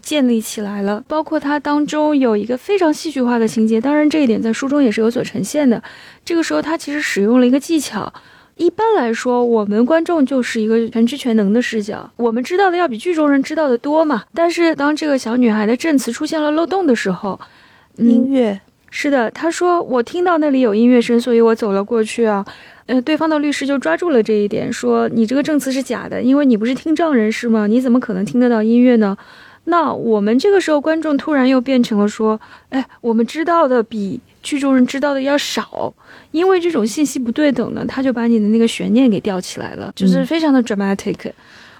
[0.02, 1.04] 建立起来了。
[1.08, 5.82] 包括它当中有一个非常戏剧化的情节，当然这一点在书中也是有所呈现的。
[6.24, 8.14] 这个时候他其实使用了一个技巧。
[8.58, 14.24] 一般来说，我们观众就是一个全知全能的视角，我们知道的要比剧中人知道的多嘛。
[14.36, 17.40] 但是当这个小女孩的证词出现了漏洞的时候，
[17.98, 18.60] 嗯，音乐，
[18.92, 22.46] 是的，她说我听到那里有音乐声，所以我走了过去啊。
[22.86, 27.66] 呃，对方的律师就抓住了这一点，说你这个证词是假的，因为你不是听障人士吗？
[27.66, 29.18] 你怎么可能听得到音乐呢？
[29.66, 35.94] 那我们这个时候观众突然又变成了说，哎，我们知道的比剧中人知道的要少，
[36.32, 41.32] 因为这种信息不对等呢，他就把你的那个悬念给吊起来了，就是嗯非常的 dramatic。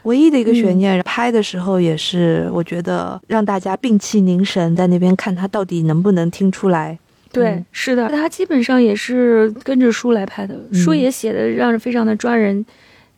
[0.04, 6.98] 唯一的一个悬嗯念，拍的时候也是，我觉得让大家屏气凝神，在那边看他到底能不能听出来。
[7.32, 12.64] 对，嗯是的，他基本上也是跟着书来拍的，书嗯也写的让人非常的抓人。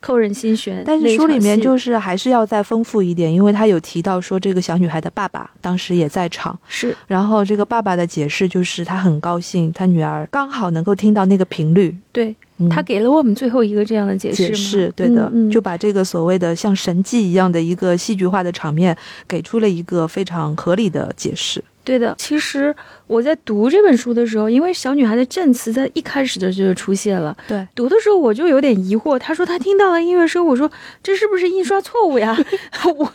[0.04, 11.96] 扣人心弦，但是书里面就是还是要再丰富一点，因为他有提到说这个小女孩的爸爸当时也在场，是然后这个爸爸的解释就是他很高兴他女儿刚好能够听到那个频率。
[12.12, 18.94] 对嗯他给了我们最后一个这样的解释解释，对的，嗯嗯就把这个所谓的像神迹一样的一个戏剧化的场面，
[19.26, 21.64] 给出了一个非常合理的解释。
[21.84, 22.14] 对的。
[22.18, 22.74] 其实
[23.06, 29.18] 我在读这本书的时候，因为小女孩的证词在一开始的就出现了，对，读的时候我就有点疑惑。
[29.18, 30.70] 她说她听到了音乐声，我说
[31.02, 32.36] 这是不是印刷错误呀？
[32.96, 33.12] 我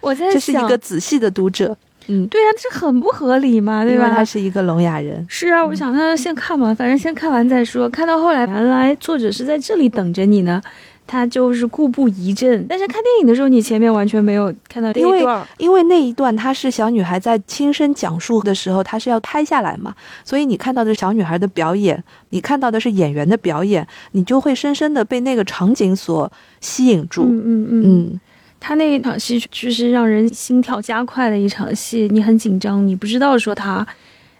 [0.00, 1.76] 我在想，这是一个仔细的读者，
[2.08, 4.04] 嗯，对呀、这很不合理嘛，对吧？
[4.04, 5.24] 因为他是一个聋哑人。
[5.28, 7.88] 是啊，我想那先看嘛，反正先看完再说。
[7.88, 10.60] 看到后来，原来作者是在这里等着你呢，
[11.06, 12.66] 他就是故布疑阵。
[12.68, 15.46] 但是看电影的时候，你前面完全没有看到这因为一段。
[15.58, 27.24] 因为那一段她是小女孩在亲身讲述的时候，她是要拍下来嘛，所以你看到的是小女孩的表演，你看到的是演员的表演，你就会深深的被那个场景所吸引住。
[27.24, 28.20] 嗯嗯嗯，嗯，
[28.60, 33.86] 他那一场戏就是让人心跳加快的一场戏，你很紧张，你不知道说他，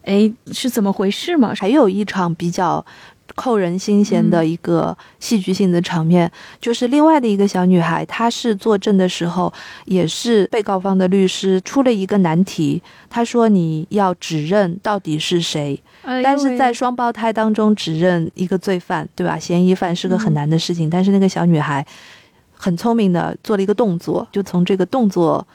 [0.05, 1.53] 哎是怎么回事嘛？
[1.55, 2.85] 还有一场比较
[3.35, 6.31] 扣人心弦的一个戏剧性的场面，
[6.61, 9.53] 就是另外的一个小女孩，她是作证的时候，
[9.87, 19.39] 也是被告方的律师出了一个难题，他说你要指认到底是谁，哎但是在双胞胎当中指认一个罪犯，对吧？
[19.39, 21.87] 嫌疑犯是个很难的事情，但是那个小女孩
[22.53, 25.47] 很聪明的做了一个动作，就从这个动作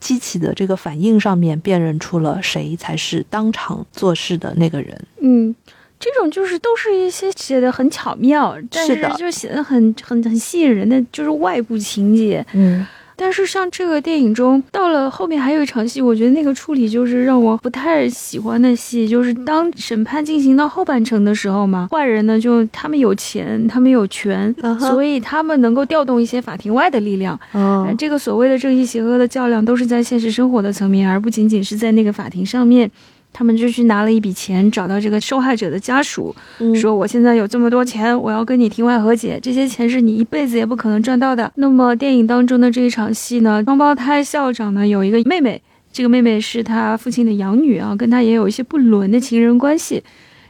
[0.00, 5.06] 激起的这个反应上面辨认出了谁才是当场做事的那个人。
[5.20, 5.54] 嗯，
[5.98, 12.44] 这种就是都是一些写的很巧妙，但是就写的很很很吸引人的，就是外部情节。
[12.52, 12.86] 嗯
[13.18, 27.34] 但是像这个电影中，到了后面还有一场戏，我觉得那个处理就是让我不太喜欢的戏，就是当审判进行到后半程的时候嘛，坏人呢就他们有钱，他们有权，所以他们能够调动一些法庭外的力量。
[27.52, 32.90] 哦呃这个所谓的正义邪恶的较量，都是在现实生活的层面，而不仅仅是在那个法庭上面。
[33.36, 41.52] 他们就去拿了一笔钱，找到这个受害者的家属，嗯说我现在有这么多钱，我要跟你庭外和解，这些钱是你一辈子也不可能赚到的。
[41.56, 45.60] 那么电影当中的这一场戏呢，双胞胎校长呢有一个妹妹，
[45.92, 50.02] 这个妹妹是他父亲的养女啊，跟他也有一些不伦的情人关系。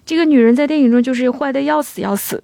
[0.05, 2.41] 这个女人在电影中就是坏的要死要死，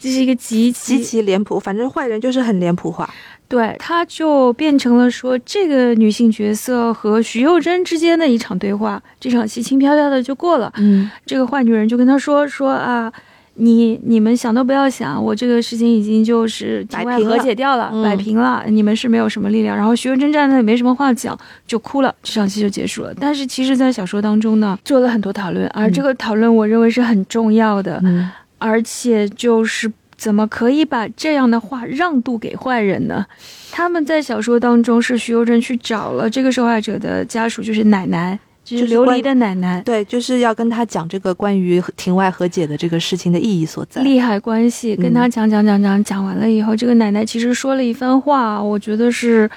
[0.00, 3.08] 这是一个极其极其脸谱，反正坏人就是很脸谱化。
[3.50, 10.72] 对，他就变成了说这个女性角色和徐幼贞之间的一场对话，这场戏轻飘飘的就过了。
[10.76, 13.12] 嗯这个坏女人就跟他说说啊，
[13.54, 19.76] 你你们想都不要想，我这个事情已经就是庭外和摆平了解掉了，嗯摆平了，你们是没有什么力量。
[19.76, 21.36] 然后徐幼贞站在那里没什么话讲，
[21.66, 23.12] 就哭了，这场戏就结束了。
[23.18, 29.90] 但是其实，在小说当中呢，做了很多讨论，而嗯这个讨论我认为是很重要的，嗯而且就是
[30.20, 33.24] 怎么可以把这样的话让渡给坏人呢？
[33.72, 39.80] 他们在小说当中是徐幼贞去找了这个受害者的家属，就是奶奶，就是琉璃的奶奶。
[39.80, 44.02] 对，就是要跟他讲这个关于庭外和解的这个事情的意义所在。
[44.02, 49.50] 利害关系，跟他讲讲讲讲讲完了以后，这个奶奶其实说了一番话，我觉得是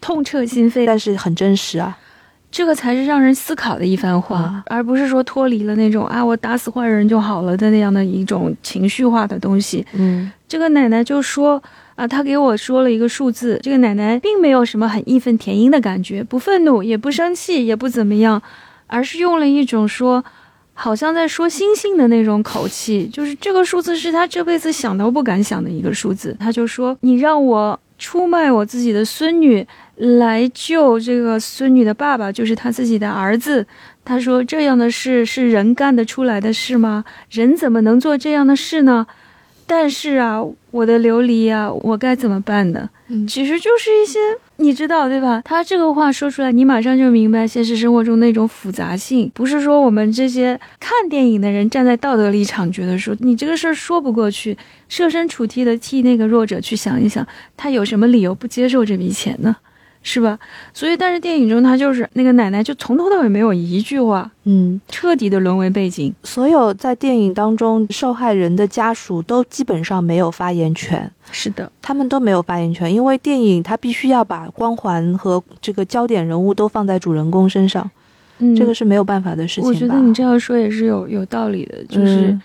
[0.00, 1.98] 痛彻心扉，但是很真实啊。
[2.52, 9.84] 这个才是让人思考的一番话，啊而不是说脱离了那种啊我打死坏人就好了的那样的一种情绪化的东西。
[9.94, 11.60] 嗯这个奶奶就说
[11.96, 18.40] 啊，她给我说了一个数字，这个奶奶并没有什么很义愤填膺的感觉，不愤怒，也不生气，也不怎么样，
[18.86, 20.22] 而是用了一种说。
[20.74, 26.34] 好像在说星星的那种口气，就是这个数字是她这辈子想都不敢想的一个数字。
[26.40, 33.64] 她就说：“你让我出卖我自己的孙女来救这个孙女的爸爸，就是他自己的儿子。”
[34.04, 37.04] 他说：“这样的事是人干得出来的事吗？
[37.30, 39.06] 人怎么能做这样的事呢？”
[39.74, 40.38] 但是啊，
[40.70, 42.90] 我的琉璃啊，我该怎么办呢？
[43.08, 44.18] 嗯其实就是一些
[44.56, 45.40] 你知道对吧？
[45.46, 54.54] 他这个话说出来，你马上就明白现实生活中那种复杂性，不是说我们这些看电影的人站在道德立场觉得说你这个事儿说不过去，
[54.90, 59.56] 设身处地的替那个弱者去想一想，他有什么理由不接受这笔钱呢？
[60.02, 60.38] 是吧？
[60.74, 66.12] 所以，但是电影中他就是那个奶奶，就从头到尾没有一句话，嗯，彻底的沦为背景。
[66.24, 71.10] 所有在电影当中受害人的家属都基本上没有发言权。
[71.30, 77.88] 是的，他们都没有发言权，因为电影它必须要把光环和这个焦点人物都放在主人公身上，
[78.38, 79.64] 嗯，这个是没有办法的事情。
[79.70, 82.42] 我觉得你这样说也是有有道理的，就是嗯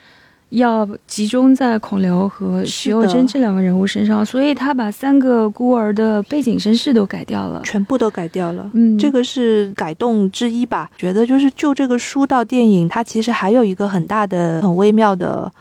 [0.49, 7.61] 要集中在孔刘和徐幼是的贞这两个人物身上，所以他把三个孤儿的背景身世都改掉了。
[7.65, 8.69] 全部都改掉了。
[8.73, 10.89] 嗯，这个是改动之一吧？
[10.97, 15.51] 觉得就是就这个书到电影，它其实还有一个很大的、很微妙的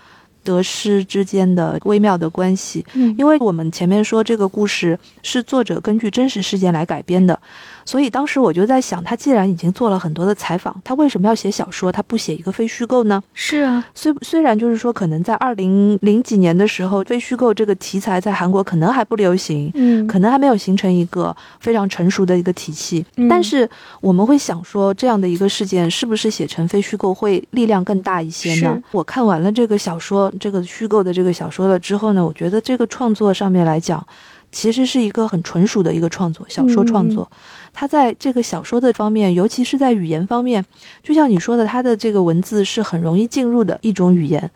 [0.45, 2.87] 得失之间的微妙的关系。
[2.95, 7.39] 嗯，因为我们前面说这个故事是作者根据真实事件来改编的，
[7.87, 11.91] 所以当时我就在想，他既然已经做了很多的采访，他为什么要写小说？
[11.91, 13.23] 他不写一个非虚构呢？
[13.33, 23.07] 是啊，虽虽然就是说，可能在二零零几年的时候，非虚构这个题材在韩国可能还不流行，嗯，可能还没有形成一个非常成熟的一个体系。
[23.17, 23.69] 嗯但是
[24.01, 28.83] 我们会想说，这样的一个事件是不是写成非虚构会力量更大一些呢？
[28.91, 34.05] 我看完了这个小说，这个虚构的这个小说了之后呢，我觉得这个创作上面来讲，
[34.51, 37.31] 其实是一个很纯熟的一个创作，小说创作。
[37.79, 40.65] 它在这个小说的方面，尤其是在语言方面，
[41.03, 44.51] 就像你说的，他的这个文字是很容易进入的一种语言。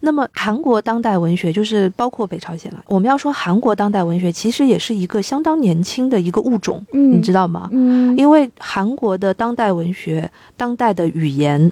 [0.00, 2.82] 那么韩国当代文学就是包括北朝鲜了。
[2.88, 7.68] 我们要说韩国当代文学，其实也是一个相当年轻的一个物种，嗯，你知道吗？
[7.72, 11.70] 嗯，因为韩国的当代文学、当代的语言，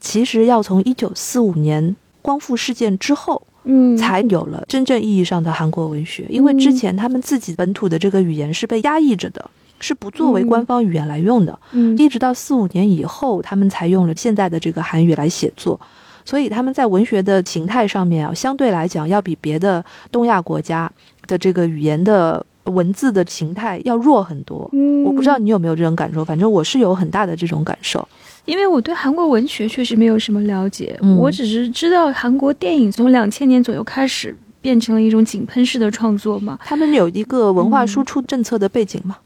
[0.00, 6.24] 其实要从一九四五年光复事件之后，嗯，才有了真正意义上的韩国文学。
[6.30, 9.48] 因为之前他们自己本土的这个语言是被压抑着的，
[9.80, 11.58] 是不作为官方语言来用的。
[11.72, 15.78] 嗯，一直到四五年以后，他们才用了现在的这个韩语来写作。
[16.24, 20.90] 所以他们在文学的形态上面啊，相对来讲要比别的东亚国家
[21.26, 24.68] 的这个语言的文字的形态要弱很多。
[24.72, 28.06] 嗯，我不知道你有没有这种感受，反正我是有很大的这种感受。
[28.44, 34.36] 因为我对韩国文学确实没有什么了解，嗯我只是知道韩国电影从两千年左右开始。
[34.60, 36.58] 变成了一种井喷式的创作嘛。
[36.64, 39.16] 他们有一个文化输出政策的背景嘛？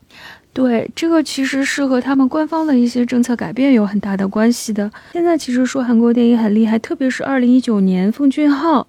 [0.53, 4.91] 对，这个其实是和他们官方的一些政策改变有很大的关系的。
[5.13, 8.87] 现在其实说韩国电影很厉害，特别是二零一九年，奉俊昊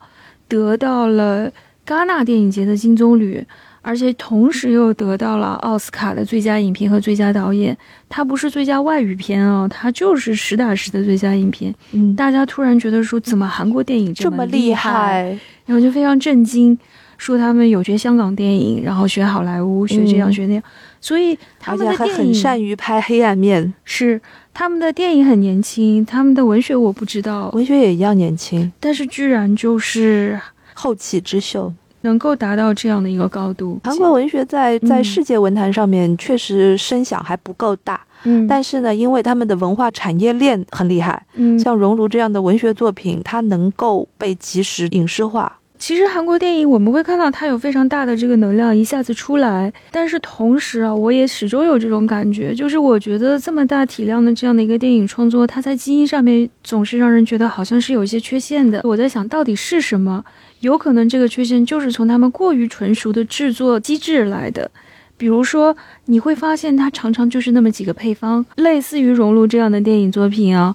[0.48, 1.52] 得到了
[1.86, 3.44] 戛纳电影节的金棕榈。
[3.86, 11.76] 而且同时又得到了奥斯卡的最佳影片和最佳导演，他不是最佳外语片哦，他就是实打实的最佳影片。
[11.92, 15.38] 嗯，大家突然觉得说，怎么韩国电影这么厉害？
[15.66, 16.80] 然后就非常震惊，
[17.18, 20.64] 说他们有学香港电影，然后学好莱坞，学这样学那样。
[21.00, 24.20] 所以他们的电影很善于拍黑暗面，是
[24.54, 30.40] 他们的电影很年轻，他们的文学我不知道，文学也一样年轻，但是居然就是
[30.74, 31.74] 后起之秀。
[32.06, 45.60] 能够达到这样的一个高度，韩国文学在在世界文坛上面确实声响还不够大，嗯，但是呢，因为他们的文化产业链很厉害，嗯，像《熔炉》这样的文学作品，它能够被及时影视化。
[45.86, 58.80] 其实韩国电影我们会看到它有非常大的这个能量一下子出来，但是同时啊，我也始终有这种感觉，就是我觉得这么大体量的这样的一个电影创作，它在基因上面总是让人觉得好像是有一些缺陷的。
[58.86, 60.24] 我在想到底是什么？
[60.62, 64.72] 有可能这个缺陷就是从他们过于纯熟的制作机制来的，
[65.18, 65.76] 比如说
[66.06, 70.74] 你会发现它常常就是那么几个配方，类似于《熔炉》这样的电影作品啊，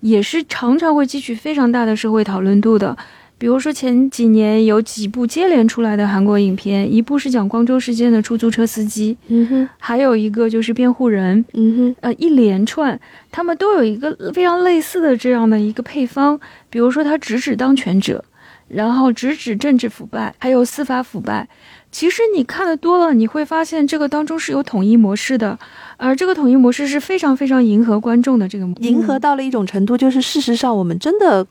[0.00, 2.94] 也是常常会汲取非常大的社会讨论度的。
[3.40, 16.38] 比如说前几年有几部接连出来的韩国影片，一部是讲光州事件的出租车司机，嗯哼，还有一个就是辩护人，嗯哼，呃，一连串他们都有一个非常类似的这样的一个配方，
[16.68, 18.22] 比如说他直指当权者。
[18.68, 21.48] 然后直指政治腐败，还有司法腐败。
[21.90, 25.58] 其实你看的多了，你会发现这个当中是有统一模式的，
[25.96, 28.46] 而这个统一模式是非常非常迎合观众的。
[28.46, 31.44] 这个迎合到了一种程度，就是事实上我们真的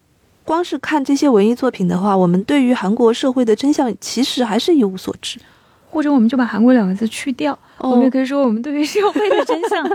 [0.50, 5.40] 光是看这些文艺作品的话，我们对于韩国社会的真相其实还是一无所知。
[5.92, 9.88] 或者我们就把“韩国”两个字去掉，我们也可以说我们对于社会的真相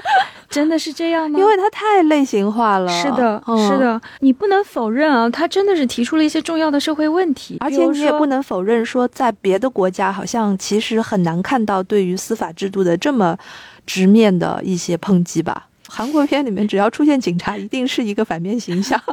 [0.48, 1.36] 真的是这样吗？
[1.42, 2.88] 因为它太类型化了。
[2.88, 7.57] 是的，是的，你不能否认啊，它真的是提出了一些重要的社会问题。
[7.59, 13.36] 而且你也不能否认说，在别的国家好像其实很难看到对于司法制度的这么
[13.84, 15.66] 直面的一些抨击吧。
[15.88, 19.00] 韩国片里面只要出现警察，一定是一个反面形象。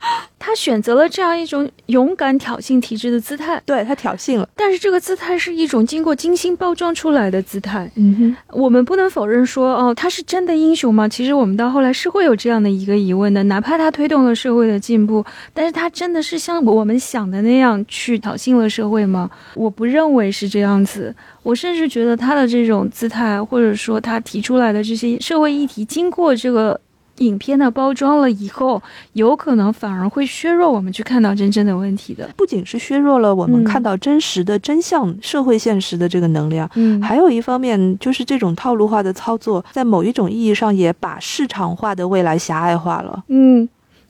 [0.38, 4.48] 他选择了这样一种勇敢挑衅体制的姿态，对他挑衅了。
[4.56, 7.90] 但是这个姿态是一种经过精心包装出来的姿态。
[7.96, 11.08] 嗯哼，我们不能否认说，哦，他是真的英雄吗？
[11.08, 13.42] 其实我们到后来是会有这样的一个疑问的。
[13.44, 19.30] 哪怕他推动了社会的进步，但是他真的是像我们想的那样去挑衅了社会吗？
[19.54, 21.14] 我不认为是这样子。
[21.42, 26.80] 我甚至觉得他的这种姿态，或者说他提出来的这些社会议题，经过这个。
[27.18, 32.28] 影片的包装了以后，有可能反而会削弱我们去看到真正的问题的。
[32.36, 43.24] 不仅是削弱了我们看到真实的真相、社会现实的这个能量，嗯，还有一方面就是这种套路化的操作，在某一种意义上也把市场化的未来狭隘化了。
[43.28, 43.68] 嗯。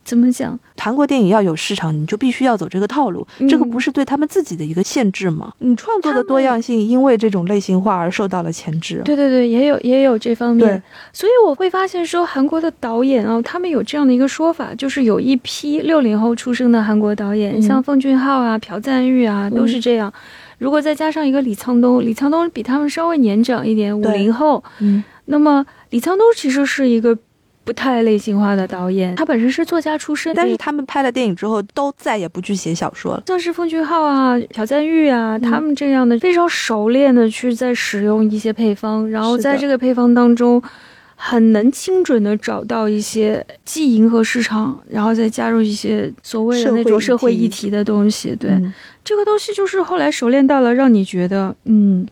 [0.09, 0.59] 怎么讲？
[0.79, 5.53] 韩国电影要有市场，你就必须要走这个套路，这个不是对他们自己的一个限制吗？
[5.59, 9.03] 你创作的多样性因为这种类型化而受到了钳制。
[9.05, 10.81] 对对对，也有也有这方面。
[11.13, 20.11] 所以我会发现说，韩国的导演啊，他们有这样的一个说法，就是有一批六零后出生的韩国导演，像奉俊昊啊、朴赞玉啊，都是这样。
[20.57, 24.63] 如果再加上一个李沧东，李沧东比他们稍微年长一点，五零后。
[24.79, 27.15] 嗯，那么李沧东其实是一个。
[27.69, 33.23] 不太类型化的导演，他本身是作家出身，但是他们拍了电影之后，都再也不去写小说了。
[33.27, 40.59] 像是奉俊昊啊、朴赞玉啊，他们这样的非常熟练的去在使用一些配方，然后在这个配方当中，
[41.15, 48.35] 很能精准的找到一些既迎合市场，然后再加入一些所谓的那种社会议题的东西。
[48.35, 48.49] 对，
[49.03, 52.07] 这个东西就是后来熟练到了，让你觉得，嗯。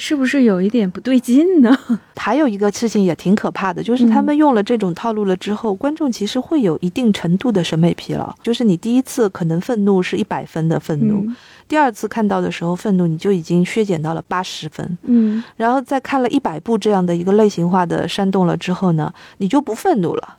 [0.00, 1.78] 是不是有一点不对劲呢？
[2.16, 8.34] 还有一个事情也挺可怕的，就是他们用了这种套路了之后，观众其实会有一定程度的审美疲劳。
[8.42, 11.26] 就是你第一次可能愤怒是一百分的愤怒，
[11.68, 14.98] 第二次看到的时候愤怒你就已经削减到了八十分。
[15.02, 20.36] 嗯，然后再看了一百部这样的一个类型化的煽动了之后呢，你就不愤怒了，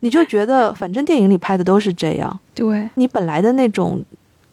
[0.00, 2.40] 你就觉得反正电影里拍的都是这样。
[2.54, 4.02] 对你本来的那种。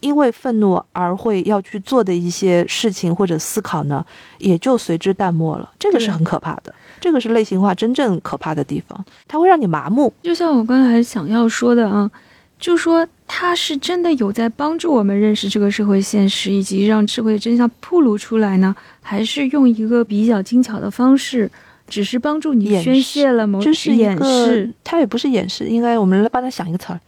[0.04, 4.06] 因为愤怒而会要去做的一些事情或者思考呢，
[4.38, 5.72] 也就随之淡漠了。
[5.80, 10.14] 这个是很可怕的，这个是类型化真正可怕的地方，它会让你麻木。
[10.22, 12.12] 就像我刚才想要说的啊，
[12.60, 21.50] 就说它是真的有在帮助我们认识这个社会现实，以及让社会真相暴露出来呢，还是用一个比较精巧的方式，
[21.88, 24.70] 只是帮助你宣泄了某种掩饰？
[24.84, 27.00] 它也不是掩饰，应该我们来帮他想一个词儿，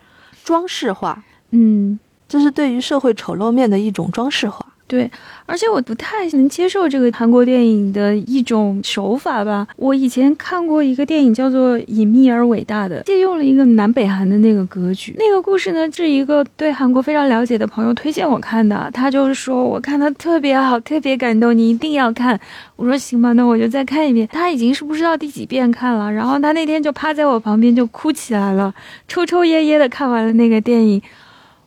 [0.45, 1.21] 装饰化。
[1.51, 1.99] 嗯。
[2.27, 4.65] 这是对于社会丑陋面的一种装饰化。
[4.87, 5.09] 对，
[5.47, 9.67] 而且我不太能接受这个韩国电影的一种手法吧。
[9.77, 15.15] 我以前看过一个电影叫做《隐秘而伟大的》，借用了一个南北韩的那个格局。
[15.17, 18.87] 那个故事呢，是一个对韩国非常了解的朋友推荐我看的。
[18.93, 22.39] 他就是说我看的特别好，特别感动，你一定要看。
[22.75, 24.29] 我说行吧，那我就再看一遍。
[24.31, 28.71] 他已经是不知道第几遍看了，然后他那天就趴在我旁边就哭起来了，
[29.07, 31.01] 抽抽噎噎的看完了那个电影。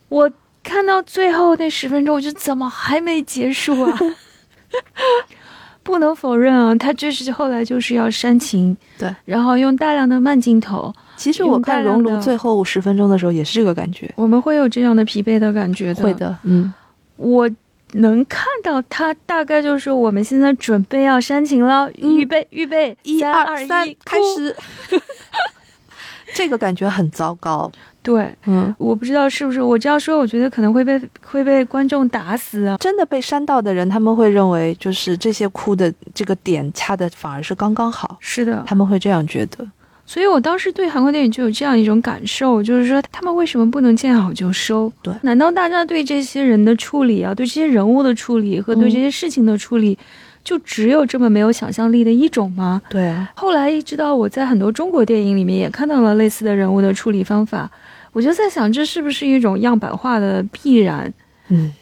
[0.07, 0.31] 我。
[0.63, 3.99] 看到最后那十分钟，我就怎么还没结束啊？
[5.81, 10.93] 不能否认啊，他就是后来就是要煽情，对，然后用大量的慢镜头。
[11.15, 16.03] 其实我看《熔炉》最后十分钟的时候也是这个感觉，我们会有这样的疲惫的感觉的。
[16.03, 16.71] 会的，嗯，
[17.15, 17.49] 我
[17.93, 24.55] 能看到他大概就是我们现在准备要煽情了，预备，预备，一二三，开始。
[26.35, 27.71] 这个感觉很糟糕。
[28.01, 32.77] 对，嗯，我不知道是不是我这样说，我觉得可能会被会被观众打死啊！
[32.77, 38.17] 真的被删到的人，他们会认为就是这些哭的这个点掐的反而是刚刚好。
[38.21, 39.67] 是的，他们会这样觉得。
[40.05, 44.91] 所以我当时对韩国电影就有这样一种感受，就是说他们为什么不能见好就收？
[45.03, 49.95] 对，难道大家对这些人的处理啊，对这些人物的处理和对这些事情的处理？
[50.43, 52.81] 就只有这么没有想象力的一种吗？
[52.89, 53.15] 对。
[53.35, 57.69] 后来一直到我在很多中国电影里面也看到了类似的人物的处理方法，
[58.13, 61.13] 我就在想，这是不是一种样板化的必然？
[61.49, 61.73] 嗯。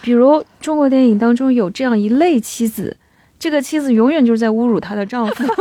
[0.00, 2.96] 比如中国电影当中有这样一类妻子，
[3.38, 5.44] 这个妻子永远就是在侮辱她的丈夫，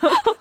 [0.00, 0.36] 然后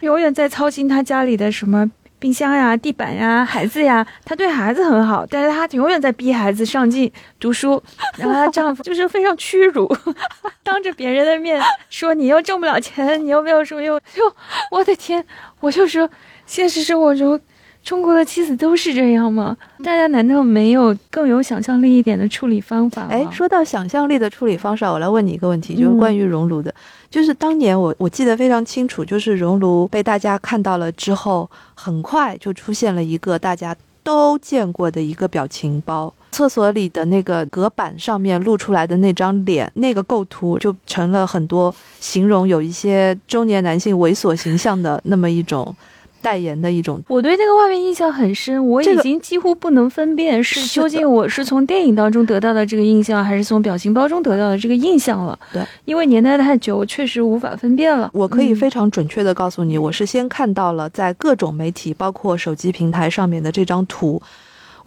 [0.00, 1.90] 永远在操心她家里的什么。
[2.18, 7.82] 冰箱呀，地板呀，孩子呀，她对孩子很好，但是她永远在逼孩子上进读书。
[8.16, 9.88] 然后她丈夫就是非常屈辱，
[10.62, 14.00] 当着别人的面说你又挣不了钱，你又没有什么用。
[14.14, 14.22] 就
[14.70, 15.24] 我的天，
[15.60, 16.08] 我就说
[16.46, 17.40] 现实生活中。
[17.88, 19.56] 中国的妻子都是这样吗？
[19.82, 23.08] 大家难道没有更有想象力一点的处理方法吗？
[23.10, 26.74] 哎，说到想象力的处理方式，我来问你一个问题，就是关于熔炉的。
[27.08, 45.74] 就是当年我我记得非常清楚，就是熔炉被大家看到了之后，很快就出现了一个大家都见过的一个表情包，厕所里的那个隔板上面露出来的那张脸，那个构图就成了很多形容有一些中年男性猥琐形象的那么一种。
[46.20, 55.38] 代言的一种，我对那个画面印象很深，我已经几乎不能分辨是究竟我是从电影当中得到的这个印象，还是从表情包中得到的这个印象了。
[55.52, 58.10] 对，因为年代太久，我确实无法分辨了。
[58.12, 64.20] 我可以非常准确的告诉你，我是先看到了在各种媒体，包括手机平台上面的这张图。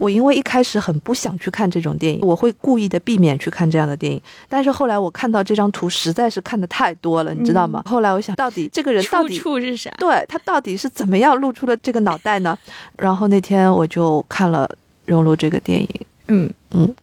[0.01, 4.19] 我因为一开始很不想去看这种电影，我会故意的避免去看这样的电影。
[4.49, 7.83] 但是后来我看到这张图，实在是看的太多了，你知道吗？
[7.85, 9.91] 后来我想到底这个人到底处是啥？
[9.99, 12.57] 对他到底是怎么样露出了这个脑袋呢？
[12.97, 14.67] 然后那天我就看了
[15.05, 15.87] 《熔炉》这个电影。
[16.29, 16.95] 嗯嗯。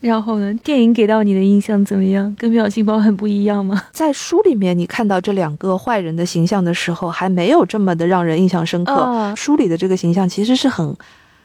[0.00, 0.54] 然后呢？
[0.62, 2.32] 电影给到你的印象怎么样？
[2.38, 3.82] 跟表情包很不一样吗？
[3.90, 9.34] 在书里面，你看到这两个坏人的形象的时候，还没有这么的让人印象深刻。
[9.34, 10.96] 书里的这个形象其实是很。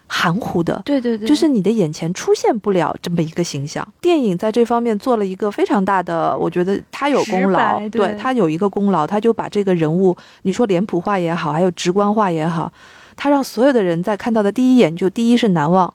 [0.07, 3.87] 含糊的，对对对，就是你的眼前出现不了这么一个形象。
[3.99, 12.71] 电影在这方面做了一个非常大的，我觉得他有功劳，对他有一个功劳，他就把这个人物，你说脸谱化也好，还有直观化也好，
[13.15, 15.91] 他让所有的人在看到的第一眼就第一是难忘，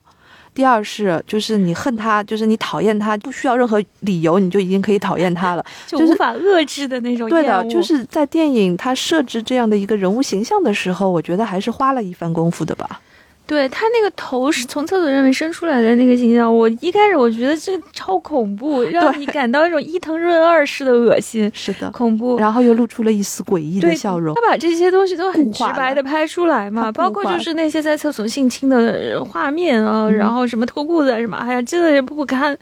[0.53, 7.29] 第二是就是你恨他，就是你讨厌他，不需要任何理由你就已经可以讨厌他了， 就无法遏制的那种。
[7.31, 13.01] 对的，就是在电影他设置这样的一个人物形象的时候，我觉得还是花了一番功夫的吧。
[13.49, 24.35] 对他那个头是从厕所上面伸出来的那个形象，我一开始我觉得这超恐怖， 让你感到一种伊藤润二式的恶心，是的，恐怖，然后又露出了一丝诡异的笑容。
[24.35, 32.55] 他把这些东西都很直白的拍出来嘛，包括就是那些在厕所性侵的画面啊，然后什么脱裤子什么，哎呀，真的是不堪，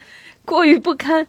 [0.44, 1.26] 过于不堪。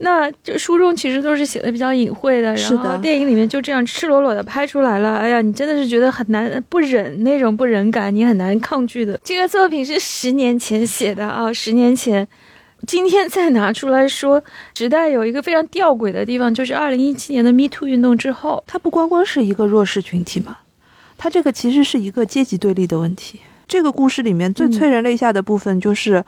[0.00, 5.16] 那这书中其实都是写的比较隐晦的，然后电影里面就这样赤裸裸的拍出来了。
[5.16, 9.18] 哎呀，你真的是觉得很难不忍那种不忍感，你很难抗拒的。
[9.24, 12.28] 这个作品是十年前写的啊，十年前，
[12.86, 14.40] 今天再拿出来说，
[14.76, 20.58] 时代有一个非常吊诡的地方，就是二零一七年的 Me Too 运动之后，它不光光是一个弱势群体嘛，
[21.16, 23.40] 它这个其实是一个阶级对立的问题。
[23.66, 26.24] 这个故事里面最催人泪下的部分就是，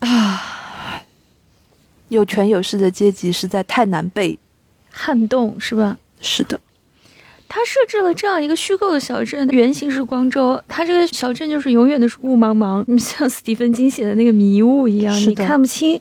[0.00, 0.58] 啊。
[2.10, 4.38] 有权有势的阶级实在太难被
[4.90, 5.96] 撼动，是吧？
[6.20, 6.60] 是的，
[7.48, 15.98] 他设置了这样一个虚构的小镇，原型是光州，他这个小镇就是永远的是雾茫茫，像斯蒂芬金写的那个迷雾一样，你看不清。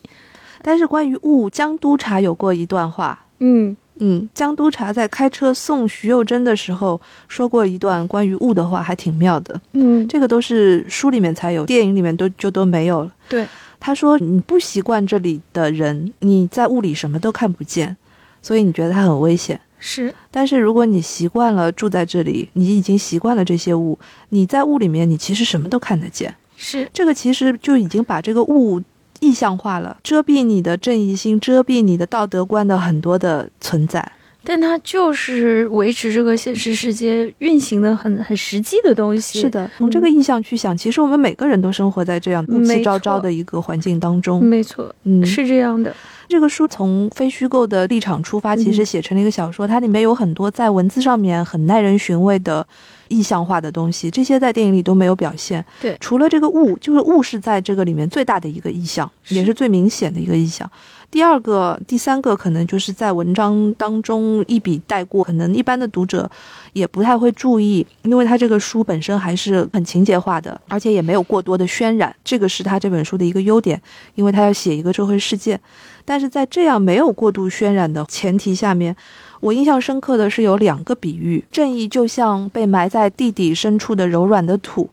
[0.62, 7.00] 但是关于雾，江督察有过一段话，嗯，嗯，江督察在开车送徐幼贞的时候
[7.30, 9.60] 说过一段关于雾的话，还挺妙的。
[9.72, 13.12] 嗯，这个都是书里面才有，电影里面都就都没有了。
[13.30, 13.48] 对，
[13.80, 17.96] 他说你不习惯这里的人，你在雾里什么都看不见，
[18.42, 19.60] 所以你觉得它很危险。
[19.80, 23.98] 是，但是如果你习惯了住在这里，你已经习惯了这些雾，
[24.30, 26.36] 你在雾里面，你其实什么都看得见。
[26.58, 28.82] 是，这个其实就已经把这个雾
[29.22, 34.12] 意象化了，遮蔽你的正义心，遮蔽你的道德观的很多的存在。
[34.50, 39.42] 但它就是维持这个现实世界运行的很很实际的东西。
[39.42, 44.44] 是的，从这个意象去想，其实我们每个人都生活在这样雾气昭昭的一个环境当中。
[44.44, 45.96] 没错，嗯，是这样的。
[46.28, 52.66] 这个书从非虚构的立场出发，其实写成了一个小说，它里面有很多在文字上面很耐人寻味的
[53.08, 55.64] 意象化的东西，这些在电影里都没有表现。
[55.80, 60.68] 对，除了这个雾，就是雾是在这个里面最大的一个意象，也是最明显的一个意象。
[61.12, 66.30] 第二个、第三个可能就是在文章当中一笔带过，可能一般的读者
[66.74, 73.82] 也不太会注意，因为他这个书本身还是很情节化的，而且也没有过多的渲染，这个是他这本书的一个优点，
[74.14, 75.60] 因为他要写一个社会事件。
[76.06, 78.96] 但是在这样没有过度渲染的前提下面，
[79.40, 84.90] 我印象深刻的是有两个比喻：正义就像被埋在地底深处的柔软的土，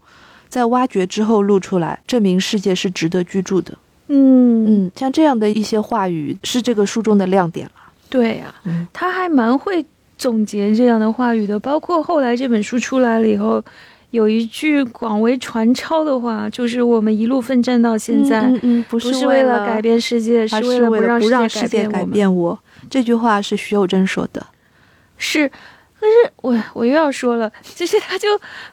[0.49, 3.77] 在挖掘之后露出来，证明世界是值得居住的。
[4.09, 7.73] 嗯嗯，像这样的一些话语是这个书中的亮点了。
[8.09, 9.85] 对呀、嗯他还蛮会
[10.17, 13.63] 总结这样的话语的，包括后来这本书出来了以后。
[14.13, 22.03] 有一句广为传抄的话，就是我们一路奋战到现在，嗯嗯，不是不是为了改变世界，是为了不让世世界改。
[22.05, 22.59] 变我。
[22.89, 24.47] 这句话是徐有贞说的。
[25.19, 25.51] 是，
[25.99, 28.29] 可是我我又要说了，就是他就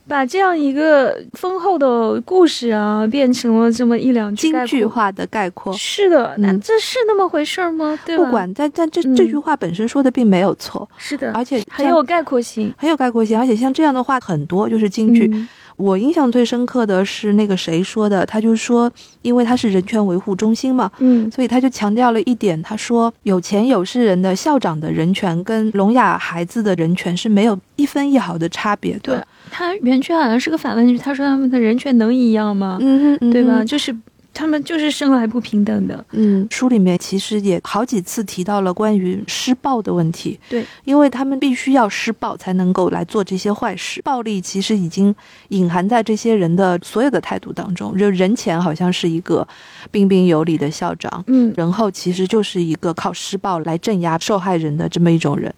[0.08, 4.66] 把这样一个丰厚的故事啊，变成了这么一两句京。
[4.66, 5.74] 剧化的概括。
[5.74, 7.98] 是的，那嗯这是那么回事儿吗？
[8.06, 8.26] 对吧？
[8.26, 12.74] 不管，但但这嗯这句话本身说的并没有错，是的，而且很有概括性。
[12.78, 15.30] 很有概括性，而且像这样的话很多，就是京剧。
[15.32, 29.28] 嗯我印象最深刻的是那个谁说的，他就说，因为他是人权维护中心嘛，嗯所以他就强调了一点，他说有钱有势人的校长的人权跟聋哑孩子的人权是没有一分一毫的差别对的。
[29.52, 32.78] 他原句好像是个反问句，他说他们的人权能一样吗？
[32.82, 33.64] 嗯哼，对吧？
[33.64, 33.96] 就是
[34.34, 36.04] 他们就是生来不平等的。
[36.12, 40.40] 嗯，书里面其实也好几次提到了关于施暴的问题。
[40.50, 45.14] 对，因为他们必须要施暴才能够来做这些坏事，暴力其实已经
[45.50, 47.98] 隐含在这些人的所有的态度当中。
[47.98, 49.48] 就人前好像是一个
[49.92, 55.54] 彬彬有礼的校长，嗯人后其实就是一个靠施暴来镇压受害人的这么一种人。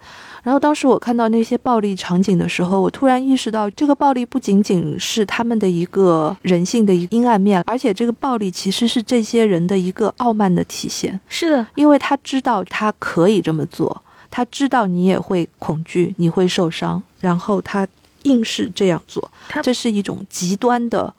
[0.45, 17.87] 然后当时我看到那些暴力场景的时候，我突然意识到，这个暴力不仅仅是他们的一个人性的一个阴暗面，而且这个暴力其实是这些人的一个傲慢的体现，是的，因为他知道他可以这么做，他知道你也会恐惧，你会受伤，然后他
[18.21, 19.31] 硬是这样做，
[19.63, 21.11] 这是一种极端的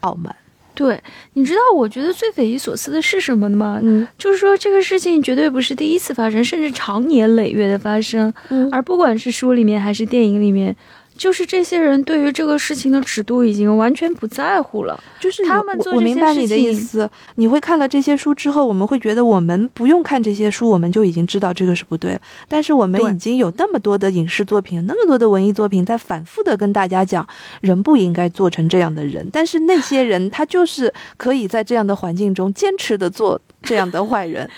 [0.00, 0.36] 傲慢。
[0.76, 1.02] 对，
[1.32, 3.80] 你知道我觉得最匪夷所思的是什么吗？
[3.82, 8.32] 嗯就是说这个事情绝对不是第一次发生，甚至长年累月的发生。
[8.50, 10.76] 嗯而不管是书里面还是电影里面，
[11.16, 15.02] 就是这些人对于这个事情的尺度已经完全不在乎了。
[15.18, 17.08] 就是他我我我们做这些事明白你的意思。
[17.36, 22.18] 你会看了这些书之后，我们会觉得我们不用看这些书，我们就已经知道这个是不对。
[22.48, 27.26] 但是我们已经有那么多的影视作品，那么多的文艺作品，在反复的跟大家讲，
[27.60, 29.28] 人不应该做成这样的人。
[29.32, 34.48] 但是那些人，他就是可以在这样的环境中坚持的做这样的坏人。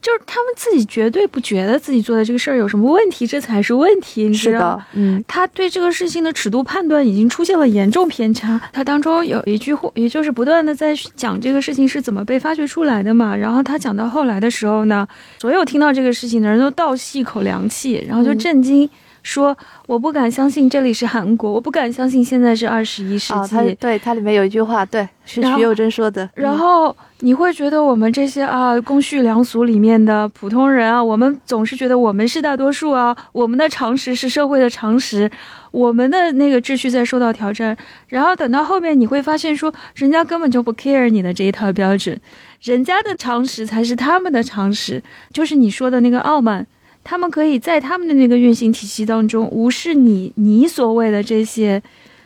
[0.00, 4.24] 就是他们自己绝对不觉得自己做的这个事儿有什么问题，这才是问题。
[4.24, 8.60] 你知道，嗯他对这个事情的尺度判断已经出现了严重偏差。
[8.72, 13.36] 他当中有一句话，也就是不断的在讲这个事情是怎么被发掘出来的嘛。
[13.36, 15.06] 然后他讲到后来的时候呢，
[15.38, 18.88] 所有听到这个事情的人都倒吸一口凉气，然后就嗯震惊。
[19.22, 19.56] 说
[19.86, 23.54] 我不敢相信这里是韩国，我不敢相信现在是二十一世啊，纪。
[23.54, 26.28] 他对它里面有一句话，对，是徐有贞说的。
[26.34, 35.30] 然后你会觉得我们这些啊公序良俗里面的普通人啊，我们总是觉得我们是大多数啊，我们的常识是社会的常识，
[35.70, 37.76] 我们的那个秩序在受到挑战。
[38.08, 42.20] 然后等到后面你会发现说，人家根本就不 care 你的这一套标准，
[42.60, 45.02] 人家的常识才是他们的常识，
[45.32, 46.66] 就是你说的那个傲慢。
[47.04, 51.82] 他们可以在他们的那个运行体系当中无视你你所谓的这些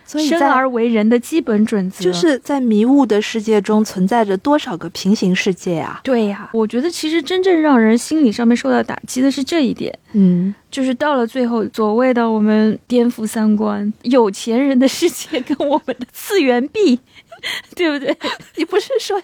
[0.07, 6.01] 生而为人的基本准则，就是在迷雾的世界中存在着多少个平行世界啊？
[6.05, 17.01] 对呀、我觉得其实真正让人心理上面受到打击的是这一点，嗯，就是到了最后，所谓的我们颠覆三观，有钱人的世界跟我们的次元壁，
[17.74, 18.16] 对不对？
[18.55, 19.22] 你不是说要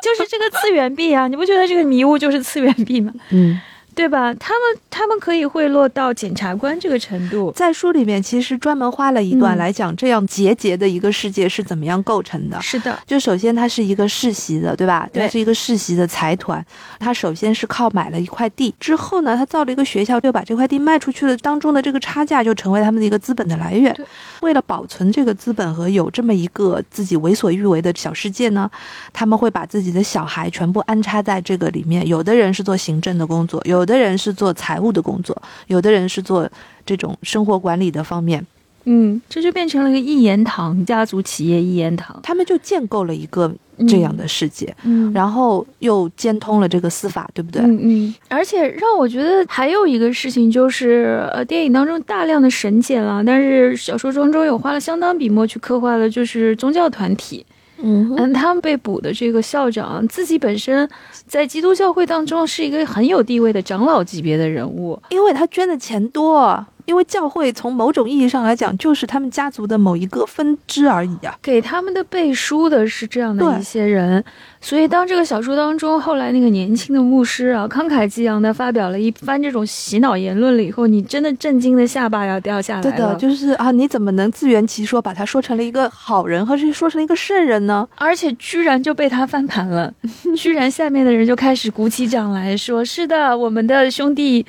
[0.00, 3.12] 就是这个次元壁啊，你不觉得这个迷雾就是次元壁吗？
[3.30, 3.60] 嗯
[3.96, 4.32] 对吧？
[4.34, 7.50] 他们他们可以贿赂到检察官这个程度。
[7.52, 12.60] 在书里面其实专门花了一段嗯来讲这样节节的一个世界是怎么样构成的。
[12.60, 15.08] 是的，就首先它是一个世袭的，对吧？
[15.10, 16.62] 对它是一个世袭的财团，
[16.98, 24.04] 它首先是靠买了一块地，之后呢，它造了一个学校，就把这块地卖出去了，当中的这个差价就成为他们的一个资本的来源对。
[24.42, 28.70] 为了保存这个资本和有这么一个自己为所欲为的小世界呢，
[29.14, 32.06] 他们会把自己的小孩全部安插在这个里面。
[32.06, 36.46] 有的人是做行政的工作，有的人是做财务的工作，有的人是做
[36.84, 38.44] 这种生活管理的方面。
[38.88, 43.52] 嗯，这就变成了一个一言堂家族企业一言堂他们就建构了一个
[43.88, 47.62] 这样的世界，嗯，然后又兼通了这个司法，对不对？
[47.62, 57.44] 嗯嗯，而且让我觉得还有一个事情就是，呃，电影当中大量的神简了，但是小说当中有花了相当笔墨去刻画的，就是宗教团体。
[57.78, 60.88] 嗯嗯，他们被捕的这个校长自己本身
[61.26, 65.00] 在基督教会当中是一个很有地位的长老级别的人物。
[65.10, 71.36] 因为他捐的钱多，因为教会从某种意义上来讲，就是他们家族的某一个分支而已啊。
[71.42, 74.24] 给他们的背书的是这样的一些人，
[74.60, 83.14] 所以当这个小说当中，后来那个年轻的牧师啊，慷慨激昂的发表了一番这种洗脑言论了以后，你真的震惊的下巴要掉下来对的，了。
[83.16, 87.86] 就是啊，你怎么能自圆其说，把他说成了一个好人，或是说成了一个圣人呢？
[87.96, 89.92] 而且居然就被他翻盘了，
[90.38, 94.46] 居然下面的人就开始鼓起掌来说：“是的，我们的兄弟，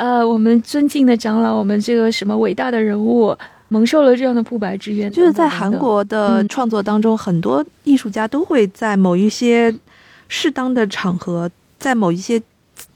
[0.00, 3.36] 呃，我们尊敬的长老，我们这个什么伟大的人物，
[3.68, 9.74] 蒙受了这样的不白之冤。”就是在韩国的嗯创作当中，很多艺术家都会在某一些
[10.28, 12.40] 适当的场合，在某一些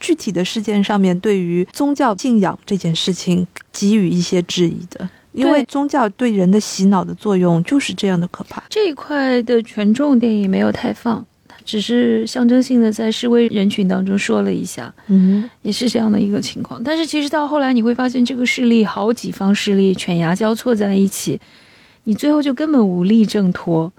[0.01, 5.07] 具体的事件上面，对于宗教信仰这件事情给予一些质疑的。
[5.33, 8.63] 因为宗教对人的洗脑的作用就是这样的可怕。
[8.71, 11.27] 这一块的权重电影没有太放，它
[11.65, 16.83] 只是象征性的在示威人群当中说了一下，嗯，也是这样的一个情况。
[16.85, 21.41] 但是其实到后来你会发现，这个势力好几方势力犬牙交错在一起，
[22.05, 23.93] 你最后就根本无力挣脱，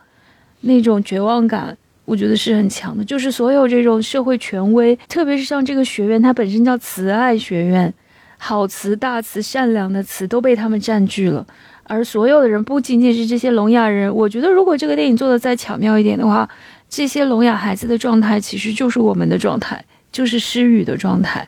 [0.61, 1.77] 那种绝望感。
[2.05, 7.91] 我觉得是很强的，就是所有这种社会权威，特别是像这个学院，它本身叫慈爱学院，
[8.37, 11.43] 好词、大词、善良的词都被他们占据了。
[11.87, 16.47] 而所有的人不仅仅是这些聋哑人，我觉得如果这个电影做的再巧妙一点的话，
[16.89, 21.47] 这些聋哑孩子的状态其实就是我们的状态，就是失语的状态，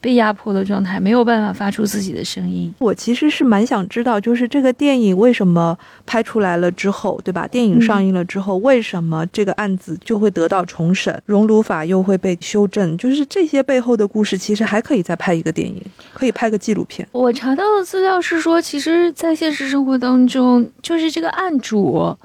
[0.00, 2.74] 被压迫的状态，没有办法发出自己的声音。
[2.78, 7.46] 我其实是蛮想知道，就是这个电影为什么拍出来了之后，对吧？
[7.46, 12.96] 电影上映了之后，为什么这个案子就会得到重审，熔炉法又会被修正？
[12.96, 15.80] 就是这些背后的故事，其实还可以再拍一个电影，
[16.14, 17.06] 可以拍个纪录片。
[17.12, 22.16] 我查到的资料是说，其实，在现实生活当中，就是这个案主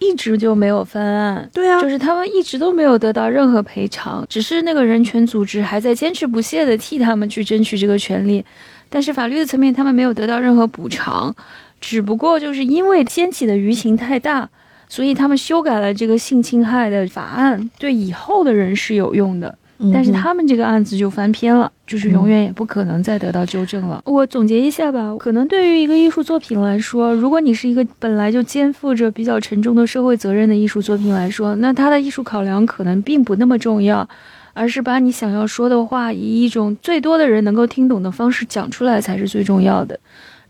[0.00, 8.44] 一直就没有翻案，对啊，就是他们一直都没有得到任何赔偿，只是那个人权组织还在坚持不懈的替他们去争取这个权利，
[8.88, 11.34] 但是法律的层面他们没有得到任何补偿，
[11.80, 14.48] 只不过就是因为掀起的舆情太大，
[14.88, 19.58] 所以他们修改了这个性侵害的法案，对以后的人是有用的。
[19.92, 24.02] 但是嗯他们这个案子就翻篇了，就是永远也不可能再得到纠正了。
[24.04, 34.08] 我总结一下吧，可能对于一个艺术作品来说，如果你是一个本来就肩负着比较沉重的社会责任的艺术作品来说，那它的艺术考量可能并不那么重要，
[34.52, 39.98] 而是把你想要说的话以一种最多的人能够听懂的方式讲出来才是最重要的。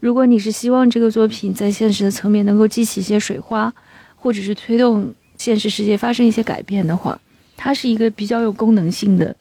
[0.01, 3.70] 如果你是希望这个作品在现实的层面能够激起一些水花，
[4.16, 7.18] 或者是推动现实世界发生一些改变的话，
[7.59, 9.35] 它是一个比较有功能性的